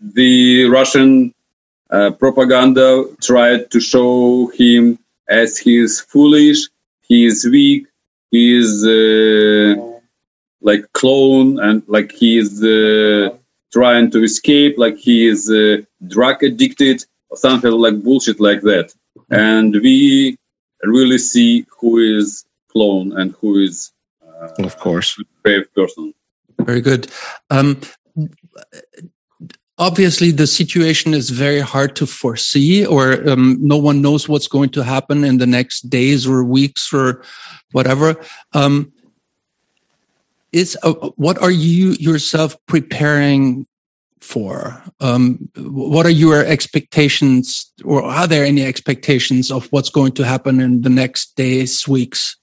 the 0.00 0.64
Russian 0.66 1.34
uh, 1.90 2.10
propaganda 2.12 3.04
tried 3.22 3.70
to 3.70 3.80
show 3.80 4.48
him 4.48 4.98
as 5.28 5.58
he 5.58 5.78
is 5.78 6.00
foolish, 6.00 6.68
he 7.02 7.26
is 7.26 7.44
weak, 7.44 7.86
he 8.30 8.56
is 8.58 8.84
uh, 8.84 9.80
like 10.60 10.92
clone 10.92 11.60
and 11.60 11.82
like 11.86 12.12
he 12.12 12.38
is 12.38 12.62
uh, 12.62 13.36
trying 13.72 14.10
to 14.10 14.22
escape, 14.22 14.76
like 14.78 14.96
he 14.96 15.26
is 15.26 15.50
uh, 15.50 15.82
drug 16.08 16.42
addicted 16.42 17.04
or 17.28 17.36
something 17.36 17.70
like 17.70 18.02
bullshit 18.02 18.40
like 18.40 18.62
that. 18.62 18.92
And 19.30 19.74
we 19.74 20.36
really 20.82 21.18
see 21.18 21.66
who 21.78 21.98
is 21.98 22.44
clone 22.70 23.16
and 23.18 23.34
who 23.40 23.58
is, 23.58 23.92
of 24.58 24.76
course, 24.78 25.20
brave 25.42 25.72
person. 25.74 26.14
Very 26.58 26.80
good. 26.80 27.10
Um, 27.50 27.80
obviously 29.78 30.30
the 30.30 30.46
situation 30.46 31.14
is 31.14 31.30
very 31.30 31.60
hard 31.60 31.96
to 31.96 32.06
foresee 32.06 32.86
or 32.86 33.28
um, 33.28 33.58
no 33.60 33.76
one 33.76 34.00
knows 34.00 34.28
what's 34.28 34.48
going 34.48 34.70
to 34.70 34.84
happen 34.84 35.24
in 35.24 35.38
the 35.38 35.46
next 35.46 35.90
days 35.90 36.26
or 36.26 36.44
weeks 36.44 36.92
or 36.92 37.22
whatever 37.72 38.16
um, 38.52 38.92
is 40.52 40.78
uh, 40.82 40.92
what 41.16 41.38
are 41.42 41.50
you 41.50 41.90
yourself 41.98 42.56
preparing 42.66 43.66
for 44.20 44.82
um, 45.00 45.50
what 45.56 46.06
are 46.06 46.10
your 46.10 46.44
expectations 46.44 47.72
or 47.84 48.02
are 48.02 48.26
there 48.26 48.44
any 48.44 48.64
expectations 48.64 49.50
of 49.50 49.66
what's 49.66 49.90
going 49.90 50.12
to 50.12 50.24
happen 50.24 50.60
in 50.60 50.82
the 50.82 50.88
next 50.88 51.34
days 51.34 51.86
weeks 51.88 52.36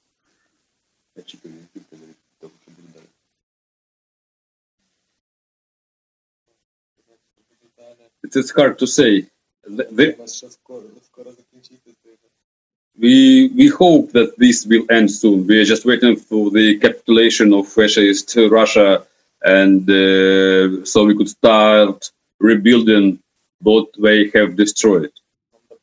it 8.35 8.39
is 8.39 8.51
hard 8.51 8.79
to 8.79 8.87
say. 8.87 9.25
we 12.97 13.49
we 13.55 13.67
hope 13.67 14.11
that 14.11 14.37
this 14.37 14.65
will 14.65 14.85
end 14.89 15.09
soon. 15.11 15.47
We 15.47 15.61
are 15.61 15.65
just 15.73 15.85
waiting 15.85 16.15
for 16.15 16.51
the 16.51 16.77
capitulation 16.79 17.53
of 17.53 17.67
fascist 17.67 18.35
Russia, 18.59 19.05
and 19.43 19.89
uh, 19.89 20.85
so 20.85 21.05
we 21.05 21.15
could 21.15 21.29
start 21.29 22.11
rebuilding 22.39 23.19
what 23.61 23.87
they 23.99 24.29
have 24.35 24.55
destroyed. 24.55 25.11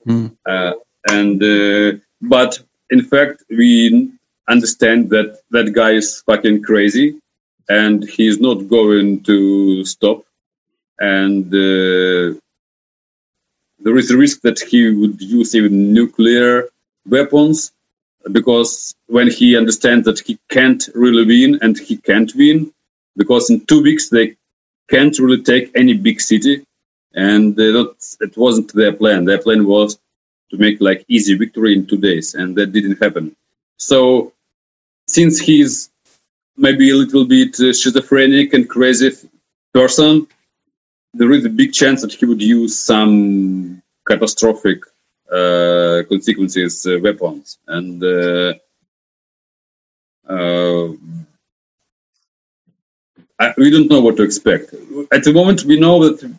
Mm. 0.07 0.37
Uh, 0.47 0.73
and 1.11 1.43
uh, 1.43 1.99
but 2.23 2.59
in 2.91 3.03
fact, 3.03 3.45
we 3.51 4.11
understand 4.49 5.11
that 5.11 5.41
that 5.51 5.73
guy 5.73 5.93
is 5.93 6.23
fucking 6.27 6.63
crazy, 6.63 7.09
and 7.69 8.05
he's 8.05 8.39
not 8.41 8.69
going 8.69 9.23
to 9.25 9.85
stop 9.85 10.25
and 10.99 11.47
uh, 11.47 12.39
there 13.81 13.97
is 13.97 14.11
a 14.11 14.17
risk 14.17 14.41
that 14.43 14.59
he 14.59 14.91
would 14.91 15.21
use 15.21 15.55
even 15.55 15.93
nuclear 15.93 16.69
weapons 17.07 17.73
because 18.33 18.95
when 19.07 19.31
he 19.31 19.57
understands 19.57 20.05
that 20.05 20.21
he 20.21 20.39
can't 20.49 20.89
really 20.95 21.25
win 21.25 21.59
and 21.63 21.79
he 21.79 21.97
can't 21.97 22.35
win 22.35 22.73
because 23.17 23.49
in 23.51 23.65
two 23.67 23.83
weeks 23.83 24.11
they 24.11 24.37
can't 24.89 25.19
really 25.19 25.43
take 25.43 25.71
any 25.75 25.95
big 25.95 26.21
city 26.21 26.65
and 27.15 27.57
not, 27.57 27.95
it 28.21 28.37
wasn't 28.37 28.73
their 28.75 28.93
plan. 28.93 29.25
Their 29.25 29.39
plan 29.39 29.67
was 29.67 29.99
to 30.51 30.57
make 30.57 30.81
like 30.81 31.05
easy 31.09 31.35
victory 31.35 31.75
in 31.75 31.87
two 31.87 31.99
days 31.99 32.35
and 32.35 32.57
that 32.57 32.73
didn't 32.73 33.03
happen. 33.03 33.35
So 33.77 34.33
since 35.07 35.39
he's 35.39 35.91
maybe 36.57 36.91
a 36.91 36.97
little 36.97 37.25
bit 37.25 37.55
schizophrenic 37.55 38.53
and 38.53 38.69
crazy 38.69 39.13
person 39.73 40.27
there 41.15 41.33
is 41.33 41.45
a 41.45 41.51
big 41.51 41.73
chance 41.73 42.03
that 42.03 42.13
he 42.13 42.25
would 42.27 42.43
use 42.43 42.79
some 42.79 43.83
catastrophic 44.07 44.81
uh, 45.33 46.03
consequences 46.09 46.87
uh, 46.87 46.99
weapons. 47.03 47.59
And 47.67 48.03
uh, 48.03 48.55
uh, 50.29 50.89
I, 53.39 53.55
we 53.57 53.71
don't 53.71 53.91
know 53.91 54.01
what 54.01 54.17
to 54.17 54.23
expect. 54.23 54.75
At 55.13 55.25
the 55.25 55.33
moment 55.33 55.65
we 55.65 55.79
know 55.79 56.09
that 56.09 56.37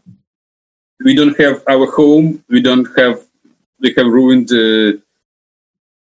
we 1.04 1.16
don't 1.16 1.40
have 1.40 1.64
our 1.68 1.90
home 1.92 2.44
we 2.50 2.62
don't 2.62 2.88
have 2.98 3.24
we 3.80 3.94
have 3.96 4.08
ruined 4.08 4.52
uh, 4.52 4.98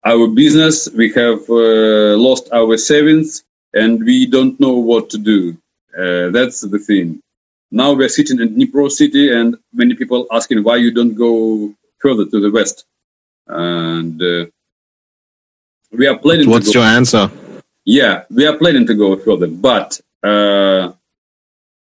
our 0.04 0.28
business 0.28 0.90
we 0.90 1.12
have 1.14 1.42
uh, 1.50 2.18
lost 2.18 2.50
our 2.52 2.78
savings 2.78 3.44
and 3.74 4.04
we 4.04 4.26
don't 4.26 4.60
know 4.60 4.74
what 4.74 5.10
to 5.12 5.18
do. 5.18 5.58
That's 5.96 6.62
the 6.62 6.80
thing 6.80 7.22
now 7.72 7.94
we're 7.94 8.10
sitting 8.10 8.40
in 8.40 8.56
Dnipro 8.56 8.90
city, 8.92 9.32
and 9.32 9.56
many 9.74 9.94
people 9.96 10.28
asking 10.32 10.64
why 10.64 10.78
you 10.78 10.92
don't 10.92 11.16
go 11.16 11.74
further 12.00 12.26
to 12.26 12.40
the 12.40 12.52
west. 12.52 12.86
And 13.48 14.22
uh, 14.22 14.46
we 15.92 16.08
are 16.08 16.18
planning. 16.18 16.50
What's 16.50 16.74
your 16.74 16.84
answer? 16.84 17.30
Yeah, 17.86 18.24
we 18.30 18.46
are 18.46 18.58
planning 18.58 18.86
to 18.88 18.94
go 18.94 19.18
further, 19.18 19.48
but 19.48 20.00
uh, 20.24 20.92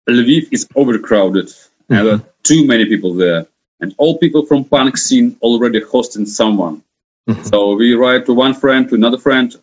Lviv 0.09 0.49
is 0.51 0.67
overcrowded, 0.75 1.47
mm-hmm. 1.47 1.95
and 1.95 2.07
there 2.07 2.15
are 2.17 2.25
too 2.43 2.67
many 2.67 2.87
people 2.87 3.15
there, 3.15 3.47
and 3.81 3.95
all 3.99 4.19
people 4.19 4.45
from 4.47 4.65
punk 4.65 4.97
scene 4.97 5.37
already 5.43 5.81
hosting 5.81 6.27
someone. 6.27 6.83
Mm-hmm. 7.29 7.45
So 7.45 7.77
we 7.77 7.95
write 7.95 8.27
to 8.27 8.35
one 8.35 8.55
friend, 8.55 8.89
to 8.89 8.97
another 8.97 9.19
friend. 9.19 9.55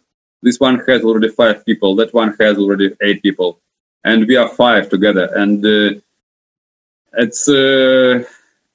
This 0.42 0.60
one 0.60 0.80
has 0.88 1.04
already 1.04 1.28
five 1.28 1.66
people. 1.66 1.96
That 1.98 2.14
one 2.14 2.34
has 2.40 2.58
already 2.58 2.96
eight 3.02 3.22
people, 3.22 3.60
and 4.06 4.26
we 4.26 4.38
are 4.38 4.48
five 4.48 4.90
together. 4.90 5.30
And 5.36 5.66
uh, 5.66 6.00
it's 7.14 7.48
uh, 7.48 8.24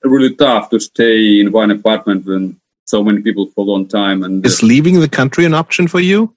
really 0.03 0.35
tough 0.35 0.71
to 0.71 0.81
stay 0.81 1.41
in 1.41 1.53
one 1.53 1.71
apartment 1.71 2.27
when 2.27 2.61
so 2.85 3.03
many 3.03 3.23
people 3.23 3.47
for 3.47 3.63
a 3.63 3.71
long 3.71 3.87
time. 3.87 4.23
And 4.23 4.45
is 4.45 4.63
leaving 4.63 5.01
the 5.01 5.09
country 5.09 5.45
an 5.45 5.55
option 5.55 5.89
for 5.89 6.01
you? 6.01 6.35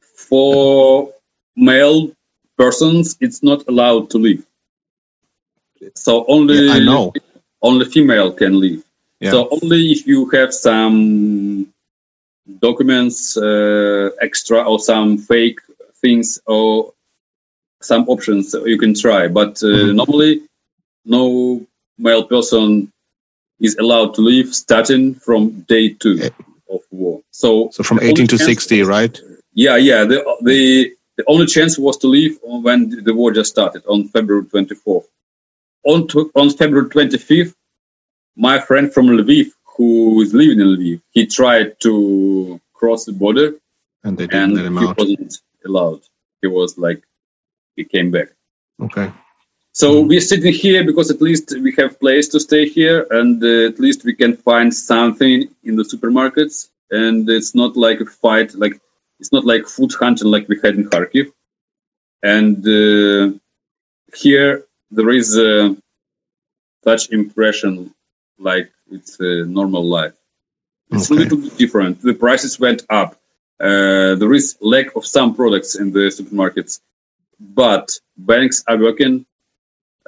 For 0.00 1.12
male 1.56 2.10
persons, 2.56 3.16
it's 3.20 3.42
not 3.42 3.66
allowed 3.68 4.10
to 4.10 4.18
leave. 4.18 4.44
So 5.94 6.24
only 6.26 6.66
yeah, 6.66 6.72
I 6.72 6.78
know. 6.80 7.12
only 7.62 7.84
female 7.84 8.32
can 8.32 8.58
leave. 8.58 8.82
Yeah. 9.20 9.30
So 9.30 9.48
only 9.50 9.92
if 9.92 10.06
you 10.06 10.28
have 10.30 10.52
some 10.52 11.72
documents 12.60 13.36
uh, 13.36 14.10
extra 14.20 14.62
or 14.62 14.78
some 14.80 15.18
fake 15.18 15.60
things 16.00 16.40
or 16.46 16.92
some 17.80 18.08
options 18.08 18.54
you 18.64 18.78
can 18.78 18.94
try. 18.94 19.28
But 19.28 19.62
uh, 19.62 19.66
mm-hmm. 19.66 19.96
normally, 19.96 20.42
no 21.08 21.66
male 21.98 22.24
person 22.24 22.92
is 23.60 23.76
allowed 23.76 24.14
to 24.14 24.20
leave 24.20 24.54
starting 24.54 25.14
from 25.14 25.62
day 25.62 25.88
two 25.90 26.18
eh. 26.22 26.30
of 26.70 26.80
war. 26.90 27.20
So, 27.32 27.70
so 27.72 27.82
from 27.82 28.00
18 28.00 28.28
to 28.28 28.38
60, 28.38 28.82
right? 28.82 29.20
Yeah, 29.52 29.76
yeah. 29.76 30.04
The, 30.04 30.22
the, 30.42 30.92
the 31.16 31.24
only 31.26 31.46
chance 31.46 31.78
was 31.78 31.96
to 31.98 32.06
leave 32.06 32.38
when 32.42 32.90
the 33.04 33.14
war 33.14 33.32
just 33.32 33.50
started 33.50 33.84
on 33.86 34.08
February 34.08 34.44
24th. 34.44 35.06
On, 35.84 36.06
to, 36.08 36.30
on 36.34 36.50
February 36.50 36.88
25th, 36.88 37.54
my 38.36 38.60
friend 38.60 38.92
from 38.92 39.06
Lviv, 39.08 39.46
who 39.76 40.20
is 40.20 40.32
living 40.34 40.60
in 40.60 40.66
Lviv, 40.66 41.00
he 41.10 41.26
tried 41.26 41.80
to 41.80 42.60
cross 42.74 43.04
the 43.04 43.12
border, 43.12 43.54
and 44.04 44.16
they 44.16 44.26
didn't 44.26 44.54
let 44.54 44.66
him 44.66 44.76
he 44.76 44.86
out. 44.86 44.98
wasn't 44.98 45.38
allowed. 45.66 46.00
He 46.42 46.46
was 46.46 46.78
like, 46.78 47.02
he 47.74 47.84
came 47.84 48.10
back. 48.10 48.28
Okay. 48.80 49.10
So 49.80 50.00
we're 50.00 50.20
sitting 50.20 50.52
here 50.52 50.82
because 50.82 51.08
at 51.08 51.22
least 51.22 51.54
we 51.62 51.72
have 51.78 52.00
place 52.00 52.26
to 52.30 52.40
stay 52.40 52.68
here, 52.68 53.06
and 53.12 53.40
uh, 53.40 53.68
at 53.70 53.78
least 53.78 54.02
we 54.04 54.12
can 54.12 54.36
find 54.36 54.74
something 54.74 55.48
in 55.62 55.76
the 55.76 55.84
supermarkets. 55.84 56.68
And 56.90 57.30
it's 57.30 57.54
not 57.54 57.76
like 57.76 58.00
a 58.00 58.06
fight, 58.06 58.56
like 58.56 58.80
it's 59.20 59.30
not 59.30 59.44
like 59.44 59.68
food 59.68 59.92
hunting 59.92 60.32
like 60.32 60.48
we 60.48 60.58
had 60.64 60.74
in 60.74 60.90
Kharkiv. 60.90 61.26
And 62.24 62.56
uh, 62.66 63.38
here 64.16 64.64
there 64.90 65.10
is 65.10 65.38
uh, 65.38 65.74
such 66.82 67.10
impression 67.10 67.94
like 68.36 68.72
it's 68.90 69.20
a 69.20 69.44
normal 69.44 69.84
life. 69.84 70.16
It's 70.90 71.08
okay. 71.08 71.20
a 71.20 71.22
little 71.22 71.38
bit 71.38 71.56
different. 71.56 72.02
The 72.02 72.14
prices 72.14 72.58
went 72.58 72.82
up. 72.90 73.12
Uh, 73.60 74.16
there 74.16 74.32
is 74.32 74.56
lack 74.60 74.96
of 74.96 75.06
some 75.06 75.36
products 75.36 75.76
in 75.76 75.92
the 75.92 76.06
supermarkets, 76.18 76.80
but 77.38 77.96
banks 78.16 78.64
are 78.66 78.76
working. 78.76 79.24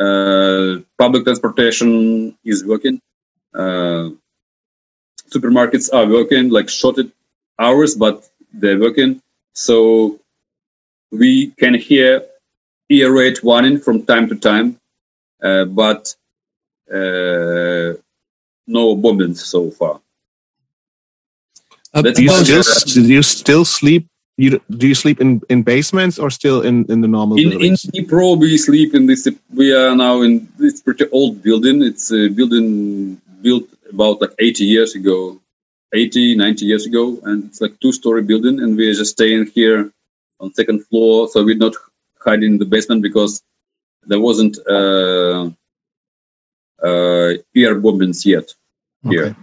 Uh, 0.01 0.81
public 0.99 1.25
transportation 1.25 2.37
is 2.45 2.65
working. 2.65 3.01
Uh, 3.55 4.11
supermarkets 5.29 5.93
are 5.93 6.07
working 6.07 6.49
like 6.49 6.69
shorted 6.71 7.13
hours, 7.59 7.95
but 7.95 8.27
they're 8.53 8.81
working. 8.81 9.21
So 9.53 10.19
we 11.11 11.49
can 11.59 11.75
hear 11.75 12.23
ear 12.89 13.13
rate 13.13 13.45
warning 13.45 13.79
from 13.79 14.07
time 14.07 14.29
to 14.29 14.37
time, 14.37 14.81
uh, 15.43 15.67
but 15.67 16.15
uh, 16.91 17.93
no 18.67 18.97
bombings 18.97 19.39
so 19.39 19.71
far. 19.71 20.01
Uh, 21.93 22.03
do 22.03 22.23
you 22.23 22.31
still 22.31 23.03
do 23.03 23.13
you 23.13 23.23
still 23.23 23.65
sleep? 23.65 24.07
You 24.41 24.59
do 24.71 24.89
you 24.89 24.95
sleep 24.95 25.21
in, 25.21 25.43
in 25.51 25.63
basements 25.63 26.19
or 26.19 26.31
still 26.31 26.63
in, 26.63 26.87
in 26.91 27.03
the 27.03 27.09
normal 27.09 27.37
in, 27.37 27.51
buildings? 27.51 27.85
In 27.85 28.07
Dnipro, 28.07 28.39
we 28.39 28.57
sleep 28.57 28.95
in 28.95 29.05
this. 29.05 29.29
We 29.53 29.75
are 29.75 29.95
now 29.95 30.23
in 30.23 30.49
this 30.59 30.81
pretty 30.81 31.05
old 31.11 31.43
building. 31.43 31.83
It's 31.83 32.11
a 32.11 32.29
building 32.29 33.21
built 33.43 33.69
about 33.93 34.23
like 34.23 34.31
80 34.39 34.65
years 34.65 34.95
ago, 34.95 35.39
80, 35.93 36.37
90 36.37 36.65
years 36.65 36.87
ago, 36.87 37.19
and 37.25 37.45
it's 37.45 37.61
like 37.61 37.79
two 37.81 37.93
story 37.93 38.23
building. 38.23 38.61
And 38.61 38.79
we're 38.79 38.95
just 38.95 39.13
staying 39.13 39.51
here 39.55 39.93
on 40.41 40.55
second 40.55 40.87
floor, 40.87 41.29
so 41.29 41.45
we're 41.45 41.57
not 41.67 41.75
hiding 42.25 42.53
in 42.53 42.59
the 42.59 42.65
basement 42.65 43.03
because 43.03 43.43
there 44.07 44.21
wasn't 44.21 44.57
uh, 44.67 45.51
uh, 46.83 47.33
air 47.55 47.75
bombings 47.79 48.25
yet 48.25 48.55
here. 49.05 49.27
Okay. 49.27 49.35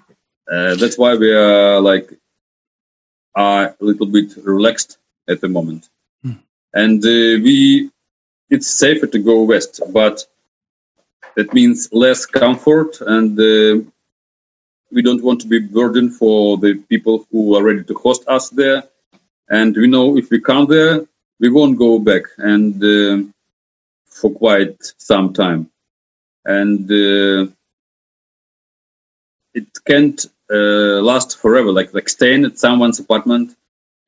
Uh, 0.51 0.75
that's 0.75 0.97
why 0.97 1.13
we 1.13 1.31
are 1.31 1.79
like 1.81 2.11
are 3.37 3.75
a 3.79 3.83
little 3.89 4.07
bit 4.07 4.33
relaxed 4.43 4.97
at 5.29 5.39
the 5.41 5.47
moment, 5.47 5.89
hmm. 6.23 6.39
and 6.73 6.99
uh, 7.05 7.37
we 7.45 7.91
it's 8.49 8.67
safer 8.67 9.07
to 9.07 9.19
go 9.19 9.43
west, 9.43 9.81
but 9.91 10.25
that 11.35 11.53
means 11.53 11.89
less 11.91 12.25
comfort, 12.25 12.99
and 13.01 13.39
uh, 13.39 13.83
we 14.91 15.01
don't 15.01 15.23
want 15.23 15.41
to 15.41 15.47
be 15.47 15.59
burden 15.59 16.09
for 16.09 16.57
the 16.57 16.75
people 16.89 17.27
who 17.31 17.55
are 17.55 17.63
ready 17.63 17.83
to 17.83 17.93
host 17.93 18.23
us 18.27 18.49
there. 18.49 18.83
And 19.49 19.75
we 19.75 19.87
know 19.87 20.17
if 20.17 20.29
we 20.29 20.39
come 20.39 20.65
there, 20.65 21.05
we 21.39 21.49
won't 21.49 21.77
go 21.77 21.99
back, 21.99 22.23
and 22.37 22.83
uh, 22.83 23.29
for 24.05 24.31
quite 24.31 24.77
some 24.97 25.33
time, 25.33 25.69
and 26.45 26.89
uh, 26.89 27.51
it 29.53 29.67
can't 29.85 30.25
uh, 30.51 31.01
last 31.01 31.37
forever. 31.37 31.71
Like 31.71 31.93
like 31.93 32.09
staying 32.09 32.45
at 32.45 32.57
someone's 32.57 32.99
apartment 32.99 33.55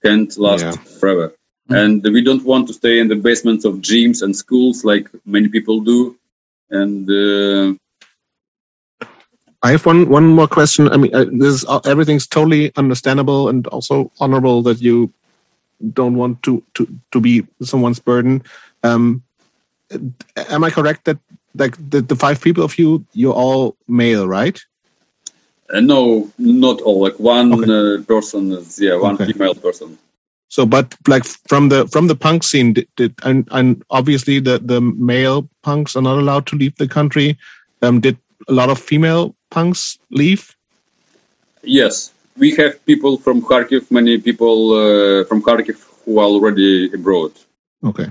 can't 0.03 0.35
last 0.37 0.63
yeah. 0.63 0.71
forever. 0.99 1.29
Mm-hmm. 1.29 1.75
And 1.75 2.03
we 2.03 2.23
don't 2.23 2.43
want 2.43 2.67
to 2.67 2.73
stay 2.73 2.99
in 2.99 3.07
the 3.07 3.15
basements 3.15 3.65
of 3.65 3.75
gyms 3.75 4.21
and 4.21 4.35
schools 4.35 4.83
like 4.83 5.09
many 5.25 5.47
people 5.47 5.81
do. 5.81 6.17
And 6.69 7.09
uh, 7.09 7.75
I 9.61 9.71
have 9.71 9.85
one 9.85 10.09
one 10.09 10.27
more 10.27 10.47
question. 10.47 10.89
I 10.89 10.97
mean, 10.97 11.13
uh, 11.13 11.25
this 11.31 11.65
uh, 11.67 11.81
everything's 11.85 12.27
totally 12.27 12.71
understandable 12.75 13.49
and 13.49 13.67
also 13.67 14.11
honorable 14.19 14.61
that 14.63 14.81
you 14.81 15.11
don't 15.93 16.15
want 16.15 16.41
to 16.43 16.63
to 16.75 16.87
to 17.11 17.19
be 17.21 17.45
someone's 17.61 17.99
burden. 17.99 18.43
Um, 18.83 19.23
am 20.35 20.63
I 20.63 20.69
correct 20.69 21.05
that 21.05 21.17
like 21.55 21.75
the, 21.89 22.01
the 22.01 22.15
five 22.15 22.41
people 22.41 22.63
of 22.63 22.77
you, 22.77 23.05
you're 23.13 23.33
all 23.33 23.75
male, 23.87 24.27
right? 24.27 24.59
Uh, 25.71 25.79
no, 25.79 26.31
not 26.37 26.81
all. 26.81 27.01
Like 27.01 27.19
one 27.19 27.53
okay. 27.53 27.99
uh, 27.99 28.03
person 28.03 28.51
is 28.51 28.79
yeah, 28.79 28.95
one 28.95 29.15
okay. 29.15 29.31
female 29.31 29.55
person. 29.55 29.97
So, 30.47 30.65
but 30.65 30.95
like 31.07 31.25
from 31.25 31.69
the 31.69 31.87
from 31.87 32.07
the 32.07 32.15
punk 32.15 32.43
scene, 32.43 32.73
did, 32.73 32.87
did 32.95 33.13
and, 33.23 33.47
and 33.51 33.83
obviously 33.91 34.39
the 34.39 34.57
the 34.57 34.81
male 34.81 35.47
punks 35.61 35.95
are 35.95 36.01
not 36.01 36.17
allowed 36.17 36.47
to 36.47 36.55
leave 36.55 36.75
the 36.77 36.87
country. 36.87 37.37
Um, 37.81 37.99
did 37.99 38.17
a 38.47 38.53
lot 38.53 38.69
of 38.69 38.79
female 38.79 39.35
punks 39.51 39.99
leave? 40.09 40.55
Yes, 41.61 42.11
we 42.35 42.55
have 42.55 42.83
people 42.85 43.17
from 43.17 43.41
Kharkiv. 43.41 43.91
Many 43.91 44.17
people 44.17 44.73
uh, 44.73 45.23
from 45.25 45.43
Kharkiv 45.43 45.77
who 46.05 46.17
are 46.17 46.25
already 46.25 46.91
abroad. 46.91 47.31
Okay. 47.83 48.07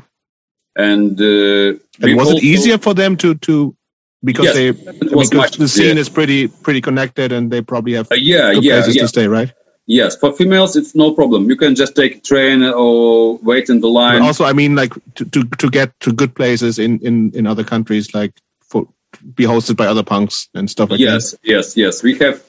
And, 0.76 1.20
uh, 1.20 1.76
and 2.00 2.16
was 2.16 2.30
it 2.30 2.44
easier 2.44 2.78
for 2.78 2.94
them 2.94 3.16
to 3.16 3.34
to 3.34 3.74
because 4.24 4.46
yes, 4.46 4.54
they 4.54 4.70
because 4.72 5.50
the 5.52 5.68
scene 5.68 5.96
yeah. 5.96 6.00
is 6.00 6.08
pretty 6.08 6.48
pretty 6.48 6.80
connected 6.80 7.32
and 7.32 7.50
they 7.50 7.62
probably 7.62 7.94
have 7.94 8.10
uh, 8.10 8.16
yeah 8.16 8.50
yeah 8.50 8.74
places 8.74 8.96
yeah. 8.96 9.02
to 9.02 9.08
stay 9.08 9.28
right? 9.28 9.52
Yes 9.86 10.16
for 10.16 10.32
females 10.32 10.76
it's 10.76 10.94
no 10.94 11.12
problem. 11.14 11.48
You 11.48 11.56
can 11.56 11.74
just 11.74 11.96
take 11.96 12.16
a 12.16 12.20
train 12.20 12.62
or 12.62 13.38
wait 13.38 13.68
in 13.68 13.80
the 13.80 13.88
line. 13.88 14.20
But 14.20 14.26
also 14.26 14.44
i 14.44 14.52
mean 14.52 14.74
like 14.74 14.92
to, 15.14 15.24
to 15.24 15.44
to 15.44 15.70
get 15.70 15.98
to 16.00 16.12
good 16.12 16.34
places 16.34 16.78
in 16.78 16.98
in 17.00 17.32
in 17.34 17.46
other 17.46 17.64
countries 17.64 18.14
like 18.14 18.32
for 18.60 18.86
be 19.34 19.44
hosted 19.44 19.76
by 19.76 19.86
other 19.86 20.02
punks 20.02 20.48
and 20.54 20.68
stuff 20.68 20.90
like 20.90 21.00
yes, 21.00 21.30
that. 21.30 21.38
yes 21.42 21.76
yes. 21.76 21.76
Yes 21.76 22.02
we 22.02 22.18
have 22.18 22.42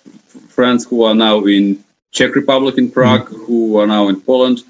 friends 0.49 0.85
who 0.85 1.03
are 1.03 1.15
now 1.15 1.45
in 1.45 1.83
czech 2.11 2.35
republic 2.35 2.77
in 2.77 2.91
prague 2.91 3.29
mm. 3.29 3.45
who 3.45 3.77
are 3.77 3.87
now 3.87 4.09
in 4.09 4.19
poland 4.19 4.63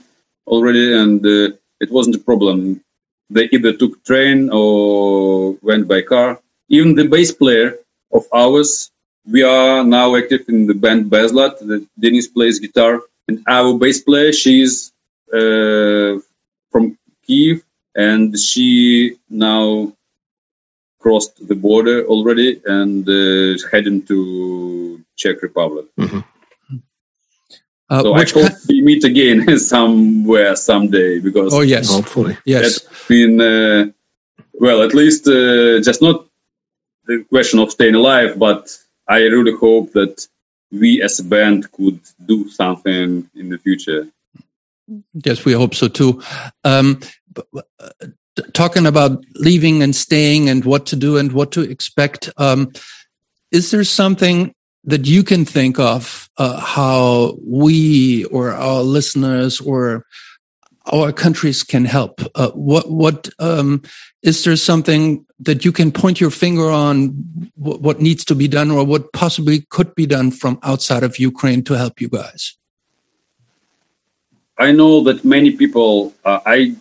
already 0.45 0.93
and 0.93 1.26
uh, 1.26 1.55
it 1.80 1.91
wasn't 1.91 2.15
a 2.15 2.19
problem. 2.19 2.82
They 3.30 3.47
either 3.51 3.73
took 3.73 4.03
train 4.03 4.49
or 4.51 5.53
went 5.61 5.88
by 5.88 6.01
car 6.01 6.41
even 6.70 6.95
the 6.95 7.07
bass 7.07 7.32
player 7.32 7.78
of 8.11 8.24
ours, 8.34 8.91
we 9.26 9.43
are 9.43 9.84
now 9.84 10.15
active 10.15 10.47
in 10.47 10.67
the 10.67 10.74
band 10.74 11.11
Bezlad. 11.11 11.53
Denis 11.99 12.28
plays 12.28 12.59
guitar, 12.59 13.01
and 13.28 13.43
our 13.47 13.78
bass 13.78 14.01
player, 14.01 14.32
she's 14.32 14.91
uh, 15.34 16.17
from 16.72 16.97
Kiev, 17.26 17.63
and 17.95 18.38
she 18.38 19.17
now 19.30 19.93
crossed 20.99 21.47
the 21.47 21.55
border 21.55 22.05
already 22.05 22.61
and 22.65 23.07
uh, 23.07 23.57
heading 23.72 24.01
to 24.03 25.01
Czech 25.15 25.41
Republic. 25.41 25.86
Mm-hmm. 25.97 26.20
Uh, 27.89 28.01
so 28.03 28.13
I 28.13 28.26
hope 28.26 28.51
we 28.67 28.82
meet 28.82 29.03
again 29.03 29.57
somewhere 29.74 30.55
someday 30.55 31.20
because 31.20 31.51
oh 31.53 31.61
yes, 31.61 31.89
hopefully 31.91 32.38
yes. 32.45 32.78
It's 32.78 33.07
been 33.07 33.41
uh, 33.41 33.88
well 34.53 34.84
at 34.84 34.93
least 34.93 35.28
uh, 35.28 35.82
just 35.82 36.01
not 36.01 36.28
the 37.10 37.24
question 37.24 37.60
of 37.60 37.72
staying 37.72 37.95
alive, 37.95 38.38
but 38.38 38.70
I 39.07 39.22
really 39.24 39.53
hope 39.53 39.93
that 39.93 40.28
we 40.72 41.01
as 41.01 41.20
a 41.20 41.24
band 41.24 41.72
could 41.72 41.99
do 42.24 42.47
something 42.49 43.28
in 43.36 43.49
the 43.49 43.57
future. 43.57 44.07
Yes, 45.26 45.43
we 45.43 45.53
hope 45.53 45.74
so 45.74 45.88
too. 45.88 46.22
Um, 46.64 46.99
uh, 47.36 47.89
talking 48.53 48.86
about 48.86 49.24
leaving 49.34 49.82
and 49.82 49.95
staying 49.95 50.49
and 50.49 50.64
what 50.64 50.86
to 50.88 50.95
do 50.95 51.18
and 51.18 51.32
what 51.32 51.51
to 51.53 51.62
expect, 51.62 52.30
um, 52.38 52.72
is 53.51 53.72
there 53.72 53.84
something 53.84 54.53
that 54.84 55.07
you 55.07 55.24
can 55.24 55.45
think 55.45 55.80
of 55.80 56.30
uh, 56.38 56.60
how 56.60 57.38
we 57.43 58.26
or 58.26 58.51
our 58.51 58.84
listeners 58.84 59.60
or 59.60 60.05
our 60.91 61.11
countries 61.11 61.63
can 61.63 61.85
help? 61.85 62.21
Uh, 62.35 62.51
what 62.51 62.89
what 62.89 63.29
um, 63.39 63.81
is 64.23 64.43
there 64.43 64.55
something 64.55 65.25
that 65.39 65.63
you 65.63 65.71
can 65.71 65.91
point 65.91 66.19
your 66.19 66.31
finger 66.31 66.69
on 66.69 67.51
what, 67.55 67.81
what 67.81 68.01
needs 68.01 68.25
to 68.25 68.35
be 68.35 68.47
done 68.47 68.71
or 68.71 68.83
what 68.83 69.13
possibly 69.13 69.65
could 69.69 69.93
be 69.95 70.05
done 70.05 70.31
from 70.31 70.59
outside 70.63 71.03
of 71.03 71.19
Ukraine 71.19 71.63
to 71.63 71.73
help 71.77 72.01
you 72.01 72.09
guys? 72.09 72.57
I 74.57 74.71
know 74.71 75.03
that 75.03 75.23
many 75.23 75.51
people. 75.51 76.13
Uh, 76.25 76.39
I 76.45 76.75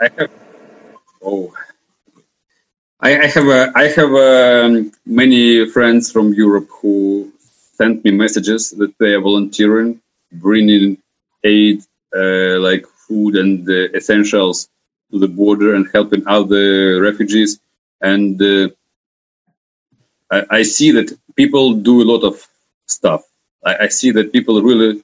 I 0.00 0.10
have 0.18 0.30
oh 1.22 1.52
I, 3.00 3.18
I 3.18 3.26
have 3.26 3.46
a, 3.46 3.72
I 3.74 3.88
have 3.88 4.12
um, 4.12 4.92
many 5.04 5.68
friends 5.70 6.10
from 6.10 6.32
Europe 6.32 6.68
who 6.80 7.32
sent 7.74 8.04
me 8.04 8.10
messages 8.10 8.70
that 8.70 8.96
they 8.98 9.12
are 9.12 9.20
volunteering, 9.20 10.00
bringing 10.32 10.98
aid 11.44 11.82
uh, 12.16 12.58
like 12.58 12.86
food 13.06 13.36
and 13.36 13.68
essentials 13.94 14.68
to 15.10 15.18
the 15.18 15.28
border 15.28 15.74
and 15.74 15.88
helping 15.92 16.22
out 16.26 16.48
the 16.48 16.98
refugees. 17.02 17.60
And 18.00 18.40
uh, 18.42 18.68
I, 20.30 20.58
I, 20.58 20.62
see 20.62 20.90
that 20.92 21.16
people 21.34 21.74
do 21.74 22.02
a 22.02 22.08
lot 22.12 22.24
of 22.24 22.46
stuff. 22.86 23.22
I, 23.64 23.84
I 23.84 23.88
see 23.88 24.10
that 24.12 24.32
people 24.32 24.60
really 24.62 25.02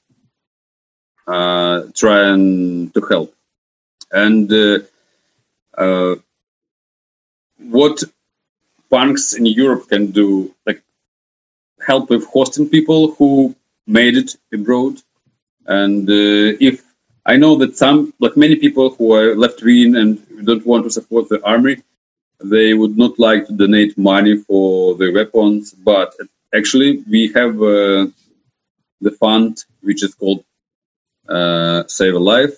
uh, 1.27 1.83
try 1.95 2.29
and 2.29 2.93
to 2.93 3.01
help. 3.01 3.33
And 4.11 4.51
uh, 4.51 4.79
uh, 5.77 6.15
what 7.57 8.03
banks 8.89 9.33
in 9.33 9.45
Europe 9.45 9.89
can 9.89 10.11
do, 10.11 10.53
like 10.67 10.83
help 11.85 12.09
with 12.09 12.25
hosting 12.27 12.69
people 12.69 13.11
who 13.15 13.55
made 13.87 14.15
it 14.17 14.35
abroad. 14.53 15.01
And 15.65 16.07
uh, 16.09 16.57
if 16.59 16.83
I 17.25 17.37
know 17.37 17.55
that 17.57 17.77
some, 17.77 18.13
like 18.19 18.35
many 18.35 18.55
people 18.55 18.89
who 18.95 19.13
are 19.13 19.35
left 19.35 19.63
wing 19.63 19.95
and 19.95 20.21
don't 20.45 20.65
want 20.65 20.83
to 20.83 20.91
support 20.91 21.29
the 21.29 21.43
army, 21.45 21.77
they 22.43 22.73
would 22.73 22.97
not 22.97 23.17
like 23.17 23.47
to 23.47 23.53
donate 23.53 23.97
money 23.97 24.37
for 24.37 24.95
the 24.95 25.11
weapons. 25.11 25.73
But 25.73 26.13
actually, 26.53 27.03
we 27.09 27.31
have 27.33 27.55
uh, 27.61 28.07
the 28.99 29.11
fund 29.19 29.63
which 29.81 30.03
is 30.03 30.13
called 30.15 30.43
uh, 31.29 31.83
Save 31.87 32.15
a 32.15 32.19
Life, 32.19 32.55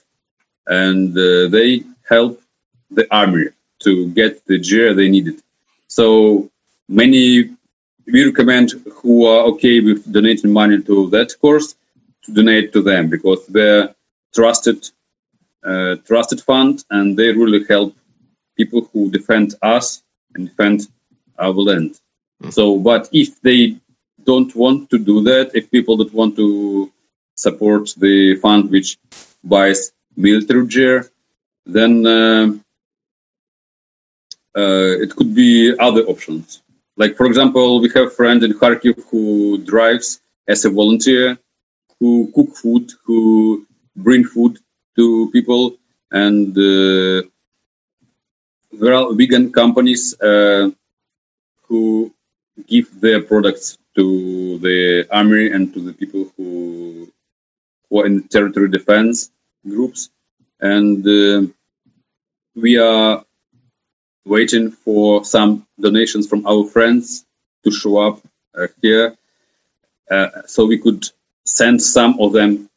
and 0.65 1.15
uh, 1.15 1.47
they 1.49 1.83
help 2.09 2.41
the 2.89 3.07
army 3.13 3.45
to 3.83 4.07
get 4.13 4.45
the 4.47 4.57
gear 4.59 4.93
they 4.93 5.09
needed. 5.09 5.41
So 5.87 6.49
many 6.87 7.55
we 8.07 8.23
recommend 8.23 8.71
who 8.93 9.25
are 9.25 9.43
okay 9.51 9.79
with 9.79 10.11
donating 10.11 10.51
money 10.51 10.81
to 10.81 11.09
that 11.09 11.33
course 11.41 11.75
to 12.23 12.33
donate 12.33 12.71
to 12.73 12.81
them 12.81 13.09
because 13.09 13.45
they're 13.47 13.95
trusted 14.35 14.89
uh, 15.63 15.95
trusted 16.05 16.41
fund 16.41 16.83
and 16.91 17.17
they 17.17 17.31
really 17.31 17.65
help 17.67 17.95
people 18.57 18.89
who 18.93 19.09
defend 19.09 19.55
us 19.61 20.03
and 20.35 20.47
defend 20.49 20.87
our 21.39 21.53
land. 21.53 21.99
Mm. 22.43 22.53
So, 22.53 22.77
but 22.77 23.09
if 23.11 23.41
they 23.41 23.77
don't 24.23 24.53
want 24.55 24.89
to 24.91 24.97
do 24.97 25.21
that, 25.23 25.51
if 25.53 25.71
people 25.71 25.97
don't 25.97 26.13
want 26.13 26.35
to 26.35 26.91
support 27.35 27.93
the 27.97 28.35
fund 28.35 28.69
which 28.69 28.97
buys 29.43 29.91
military 30.15 30.67
gear, 30.67 31.09
then 31.65 32.05
uh, 32.05 32.53
uh, 34.55 34.93
it 35.03 35.15
could 35.15 35.33
be 35.35 35.77
other 35.79 36.03
options. 36.03 36.61
Like, 36.97 37.17
for 37.17 37.25
example, 37.25 37.81
we 37.81 37.89
have 37.89 38.07
a 38.07 38.09
friend 38.09 38.41
in 38.43 38.53
Kharkiv 38.53 39.03
who 39.09 39.57
drives 39.57 40.21
as 40.47 40.63
a 40.63 40.69
volunteer, 40.69 41.37
who 41.99 42.31
cook 42.33 42.55
food, 42.55 42.91
who 43.03 43.65
bring 43.95 44.23
food 44.23 44.59
to 44.95 45.29
people, 45.31 45.77
and 46.11 46.57
uh, 46.57 47.27
there 48.71 48.93
are 48.93 49.13
vegan 49.13 49.51
companies 49.51 50.19
uh, 50.21 50.69
who 51.63 52.13
give 52.67 52.99
their 53.01 53.21
products 53.21 53.77
to 53.95 54.57
the 54.59 55.07
army 55.11 55.51
and 55.51 55.73
to 55.73 55.79
the 55.79 55.93
people 55.93 56.31
who, 56.35 57.11
who 57.89 57.99
are 57.99 58.05
in 58.05 58.23
territory 58.27 58.69
defense 58.69 59.31
groups. 59.67 60.09
And 60.59 61.05
uh, 61.07 61.51
we 62.55 62.77
are 62.77 63.23
waiting 64.25 64.71
for 64.71 65.23
some 65.23 65.67
donations 65.79 66.27
from 66.27 66.45
our 66.45 66.65
friends 66.65 67.25
to 67.63 67.71
show 67.71 67.97
up 67.97 68.21
uh, 68.57 68.67
here, 68.81 69.15
uh, 70.09 70.27
so 70.45 70.65
we 70.65 70.77
could 70.77 71.05
send 71.45 71.81
some 71.81 72.19
of 72.19 72.33
them 72.33 72.69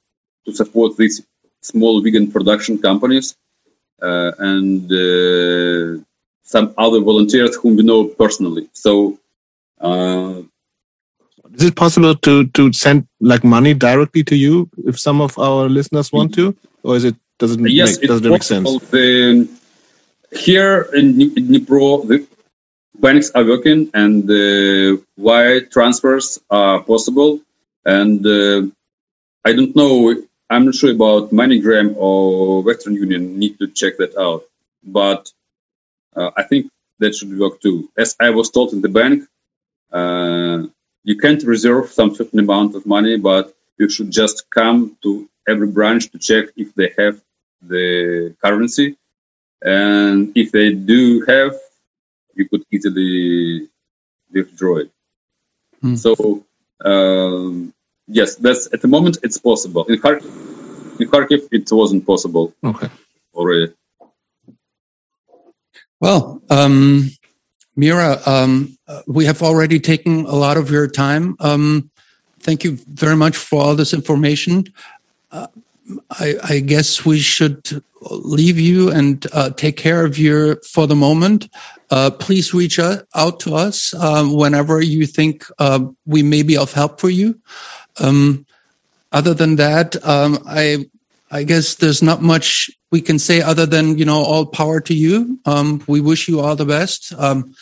to 0.49 0.55
support 0.61 0.97
these 0.97 1.17
small 1.61 2.01
vegan 2.05 2.31
production 2.35 2.79
companies 2.89 3.37
uh, 4.03 4.33
and 4.39 4.91
uh, 4.91 6.03
some 6.43 6.67
other 6.79 7.01
volunteers 7.01 7.57
whom 7.57 7.77
we 7.77 7.83
know 7.83 8.05
personally. 8.23 8.69
So. 8.73 9.19
Uh, 9.81 10.43
is 11.55 11.65
it 11.65 11.77
possible 11.77 12.15
to, 12.15 12.47
to 12.49 12.73
send 12.73 13.07
like 13.21 13.43
money 13.43 13.75
directly 13.75 14.23
to 14.25 14.37
you 14.37 14.69
if 14.87 14.99
some 14.99 15.21
of 15.21 15.39
our 15.39 15.69
listeners 15.69 16.13
want 16.13 16.35
to, 16.35 16.55
or 16.83 16.97
is 16.97 17.05
it 17.05 17.17
does 17.39 17.53
it 17.53 17.61
yes, 17.71 17.99
make, 17.99 18.09
does 18.09 18.25
it 18.25 18.31
make 18.31 18.43
sense? 18.43 18.69
The, 18.91 19.49
here 20.33 20.89
in 20.95 21.15
Dnipro, 21.15 22.07
the 22.07 22.27
banks 23.01 23.31
are 23.35 23.45
working 23.45 23.91
and 23.95 24.27
the 24.27 25.03
wire 25.17 25.61
transfers 25.61 26.39
are 26.51 26.83
possible. 26.83 27.41
And 27.85 28.27
uh, 28.27 28.63
I 29.45 29.53
don't 29.53 29.75
know, 29.75 30.15
I'm 30.51 30.65
not 30.67 30.75
sure 30.75 30.93
about 30.93 31.31
MoneyGram 31.31 31.95
or 31.97 32.63
Western 32.63 32.95
Union, 32.95 33.39
need 33.39 33.59
to 33.59 33.69
check 33.69 33.99
that 33.99 34.17
out. 34.17 34.45
But 34.83 35.31
uh, 36.17 36.31
I 36.37 36.45
think 36.45 36.71
that 36.99 37.15
should 37.15 37.39
work 37.39 37.61
too. 37.61 37.91
As 37.97 38.17
I 38.19 38.31
was 38.31 38.51
told 38.51 38.73
in 38.73 38.81
the 38.81 38.89
bank, 38.89 39.25
uh, 39.93 40.63
you 41.05 41.17
can't 41.17 41.43
reserve 41.45 41.91
some 41.91 42.15
certain 42.15 42.39
amount 42.39 42.75
of 42.75 42.87
money, 42.87 43.17
but 43.19 43.55
you 43.79 43.89
should 43.89 44.11
just 44.11 44.51
come 44.51 44.97
to 45.03 45.29
every 45.47 45.69
branch 45.69 46.11
to 46.11 46.19
check 46.19 46.47
if 46.57 46.75
they 46.75 46.93
have 46.99 47.21
the 47.63 48.35
currency 48.43 48.97
and 49.63 50.33
if 50.37 50.53
they 50.53 50.73
do 50.73 51.25
have, 51.27 51.55
you 52.35 52.49
could 52.49 52.65
easily 52.71 53.69
withdraw 54.33 54.77
it. 54.77 54.91
Hmm. 55.81 55.97
So 55.97 56.45
um, 56.85 57.75
yes, 58.09 58.37
that's 58.37 58.69
at 58.73 58.83
the 58.83 58.89
moment 58.89 59.19
it's 59.23 59.39
possible. 59.39 59.85
In 59.85 60.01
Kharkiv, 60.01 61.01
in 61.01 61.09
Kharkiv 61.09 61.49
it 61.53 61.69
wasn't 61.71 62.07
possible. 62.07 62.55
Okay. 62.65 62.89
Already. 63.35 63.73
Well, 66.01 66.43
um, 66.51 67.11
Mira, 67.77 68.21
um, 68.27 68.77
we 69.07 69.25
have 69.25 69.43
already 69.43 69.81
taken 69.81 70.27
a 70.27 70.35
lot 70.35 70.57
of 70.57 70.71
your 70.71 70.89
time. 70.89 71.37
Um, 71.41 71.91
thank 72.41 72.65
you 72.65 72.79
very 72.89 73.17
much 73.17 73.37
for 73.37 73.63
all 73.63 73.75
this 73.75 73.93
information. 73.93 74.65
Uh, 75.31 75.47
I, 76.11 76.35
I, 76.43 76.61
guess 76.61 77.05
we 77.05 77.19
should 77.19 77.83
leave 78.11 78.59
you 78.59 78.91
and 78.91 79.27
uh, 79.33 79.51
take 79.51 79.77
care 79.77 80.05
of 80.05 80.19
you 80.19 80.57
for 80.73 80.87
the 80.87 80.97
moment. 80.97 81.49
Uh, 81.91 82.11
please 82.11 82.53
reach 82.53 82.79
out 82.79 83.41
to 83.41 83.55
us 83.55 83.95
um, 83.95 84.35
whenever 84.35 84.81
you 84.81 85.07
think 85.07 85.47
uh, 85.59 85.81
we 86.05 86.23
may 86.23 86.43
be 86.43 86.57
of 86.57 86.73
help 86.73 87.01
for 87.01 87.11
you. 87.11 87.41
Um, 88.01 88.47
other 89.13 89.35
than 89.35 89.57
that, 89.57 89.97
um, 90.05 90.39
I 90.47 90.87
I 91.31 91.43
guess 91.45 91.75
there's 91.77 92.03
not 92.03 92.23
much 92.23 92.71
we 92.91 93.01
can 93.01 93.19
say 93.19 93.41
other 93.41 93.67
than 93.67 93.99
you 93.99 94.05
know 94.05 94.23
all 94.23 94.47
power 94.47 94.81
to 94.81 94.95
you. 94.95 95.39
Um, 95.45 95.83
we 95.87 96.01
wish 96.01 96.29
you 96.29 96.41
all 96.41 96.57
the 96.57 96.67
best. 96.67 97.13
Um, 97.19 97.55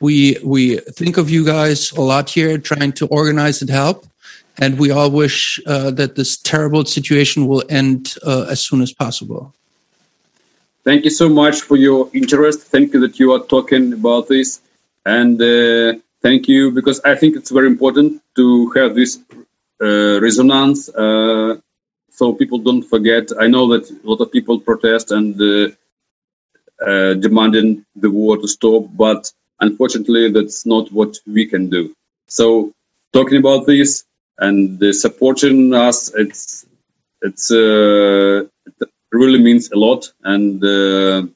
we 0.00 0.38
we 0.44 0.78
think 0.78 1.16
of 1.16 1.30
you 1.30 1.44
guys 1.44 1.92
a 1.92 2.00
lot 2.00 2.30
here, 2.30 2.58
trying 2.58 2.92
to 2.92 3.06
organize 3.06 3.60
and 3.60 3.70
help 3.70 4.06
and 4.58 4.78
we 4.78 4.90
all 4.90 5.10
wish 5.10 5.60
uh, 5.66 5.90
that 5.92 6.16
this 6.16 6.36
terrible 6.36 6.84
situation 6.84 7.46
will 7.46 7.62
end 7.68 8.16
uh, 8.26 8.46
as 8.50 8.60
soon 8.60 8.82
as 8.82 8.92
possible. 8.92 9.54
Thank 10.84 11.04
you 11.04 11.10
so 11.10 11.28
much 11.28 11.60
for 11.60 11.76
your 11.76 12.10
interest. 12.12 12.62
Thank 12.62 12.92
you 12.94 13.00
that 13.00 13.18
you 13.18 13.32
are 13.32 13.44
talking 13.44 13.92
about 13.92 14.28
this, 14.28 14.60
and 15.04 15.40
uh, 15.40 15.98
thank 16.22 16.48
you 16.48 16.70
because 16.70 17.00
I 17.00 17.14
think 17.14 17.36
it's 17.36 17.50
very 17.50 17.66
important 17.66 18.22
to 18.36 18.70
have 18.70 18.94
this 18.94 19.18
resonance, 19.86 20.88
uh, 20.88 21.56
so 22.10 22.32
people 22.32 22.58
don't 22.58 22.82
forget. 22.82 23.30
I 23.38 23.46
know 23.46 23.68
that 23.68 23.90
a 23.90 24.08
lot 24.08 24.20
of 24.20 24.32
people 24.32 24.60
protest 24.60 25.10
and 25.12 25.40
uh, 25.40 27.14
demanding 27.14 27.84
the 27.96 28.10
war 28.10 28.36
to 28.38 28.48
stop, 28.48 28.88
but 28.96 29.32
unfortunately, 29.60 30.30
that's 30.30 30.66
not 30.66 30.90
what 30.92 31.16
we 31.26 31.46
can 31.46 31.68
do. 31.68 31.94
So, 32.26 32.72
talking 33.12 33.38
about 33.38 33.66
this 33.66 34.04
and 34.38 34.82
uh, 34.82 34.92
supporting 34.92 35.74
us. 35.74 36.12
It's 36.14 36.66
it's 37.22 37.50
uh, 37.50 38.46
it 38.66 38.88
really 39.12 39.42
means 39.42 39.70
a 39.70 39.76
lot. 39.76 40.12
And 40.22 40.62
uh, 40.64 41.26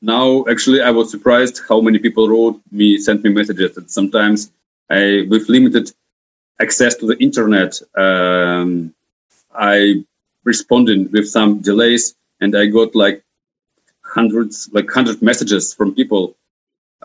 now, 0.00 0.44
actually, 0.48 0.82
I 0.82 0.90
was 0.90 1.10
surprised 1.10 1.62
how 1.68 1.80
many 1.80 1.98
people 1.98 2.28
wrote 2.28 2.60
me, 2.70 2.98
sent 2.98 3.24
me 3.24 3.30
messages. 3.30 3.74
That 3.74 3.90
sometimes 3.90 4.50
I, 4.90 5.26
with 5.28 5.48
limited 5.48 5.92
access 6.60 6.94
to 6.96 7.06
the 7.06 7.16
internet, 7.18 7.80
um, 7.96 8.94
I 9.54 10.04
responded 10.44 11.12
with 11.12 11.28
some 11.28 11.60
delays, 11.60 12.14
and 12.40 12.56
I 12.56 12.66
got 12.66 12.94
like 12.94 13.22
hundreds, 14.04 14.68
like 14.72 14.90
hundred 14.90 15.22
messages 15.22 15.74
from 15.74 15.94
people 15.94 16.36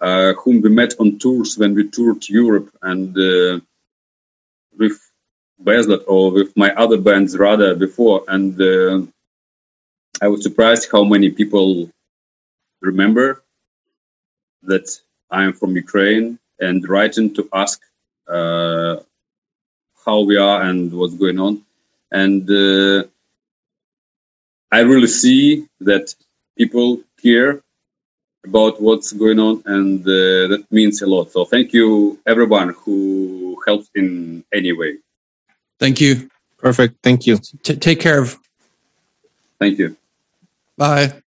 uh, 0.01 0.33
whom 0.33 0.61
we 0.61 0.69
met 0.69 0.93
on 0.99 1.19
tours 1.19 1.57
when 1.57 1.73
we 1.75 1.89
toured 1.89 2.27
Europe, 2.27 2.69
and 2.81 3.17
uh, 3.17 3.59
with 4.77 4.99
Bezlad 5.63 6.03
or 6.07 6.31
with 6.31 6.55
my 6.57 6.73
other 6.75 6.97
bands 6.97 7.37
rather 7.37 7.75
before, 7.75 8.23
and 8.27 8.59
uh, 8.61 9.01
I 10.21 10.27
was 10.27 10.43
surprised 10.43 10.89
how 10.91 11.03
many 11.03 11.29
people 11.29 11.89
remember 12.81 13.43
that 14.63 14.87
I 15.29 15.43
am 15.43 15.53
from 15.53 15.75
Ukraine 15.75 16.39
and 16.59 16.87
writing 16.87 17.33
to 17.35 17.47
ask 17.53 17.81
uh, 18.27 18.97
how 20.05 20.21
we 20.21 20.37
are 20.37 20.61
and 20.61 20.91
what's 20.91 21.15
going 21.15 21.39
on. 21.39 21.63
And 22.11 22.49
uh, 22.49 23.07
I 24.71 24.79
really 24.81 25.07
see 25.07 25.67
that 25.81 26.13
people 26.57 27.01
care 27.21 27.61
about 28.45 28.81
what's 28.81 29.13
going 29.13 29.39
on, 29.39 29.63
and 29.65 30.01
uh, 30.01 30.47
that 30.51 30.65
means 30.69 31.01
a 31.01 31.07
lot. 31.07 31.31
So 31.31 31.45
thank 31.45 31.73
you, 31.73 32.19
everyone 32.25 32.69
who 32.69 33.61
helps 33.65 33.89
in 33.95 34.43
any 34.53 34.73
way. 34.73 34.97
Thank 35.79 36.01
you. 36.01 36.29
Perfect. 36.57 36.95
Thank 37.03 37.25
you. 37.27 37.37
T- 37.37 37.75
take 37.75 37.99
care 37.99 38.21
of. 38.21 38.39
Thank 39.59 39.79
you. 39.79 39.95
Bye. 40.77 41.22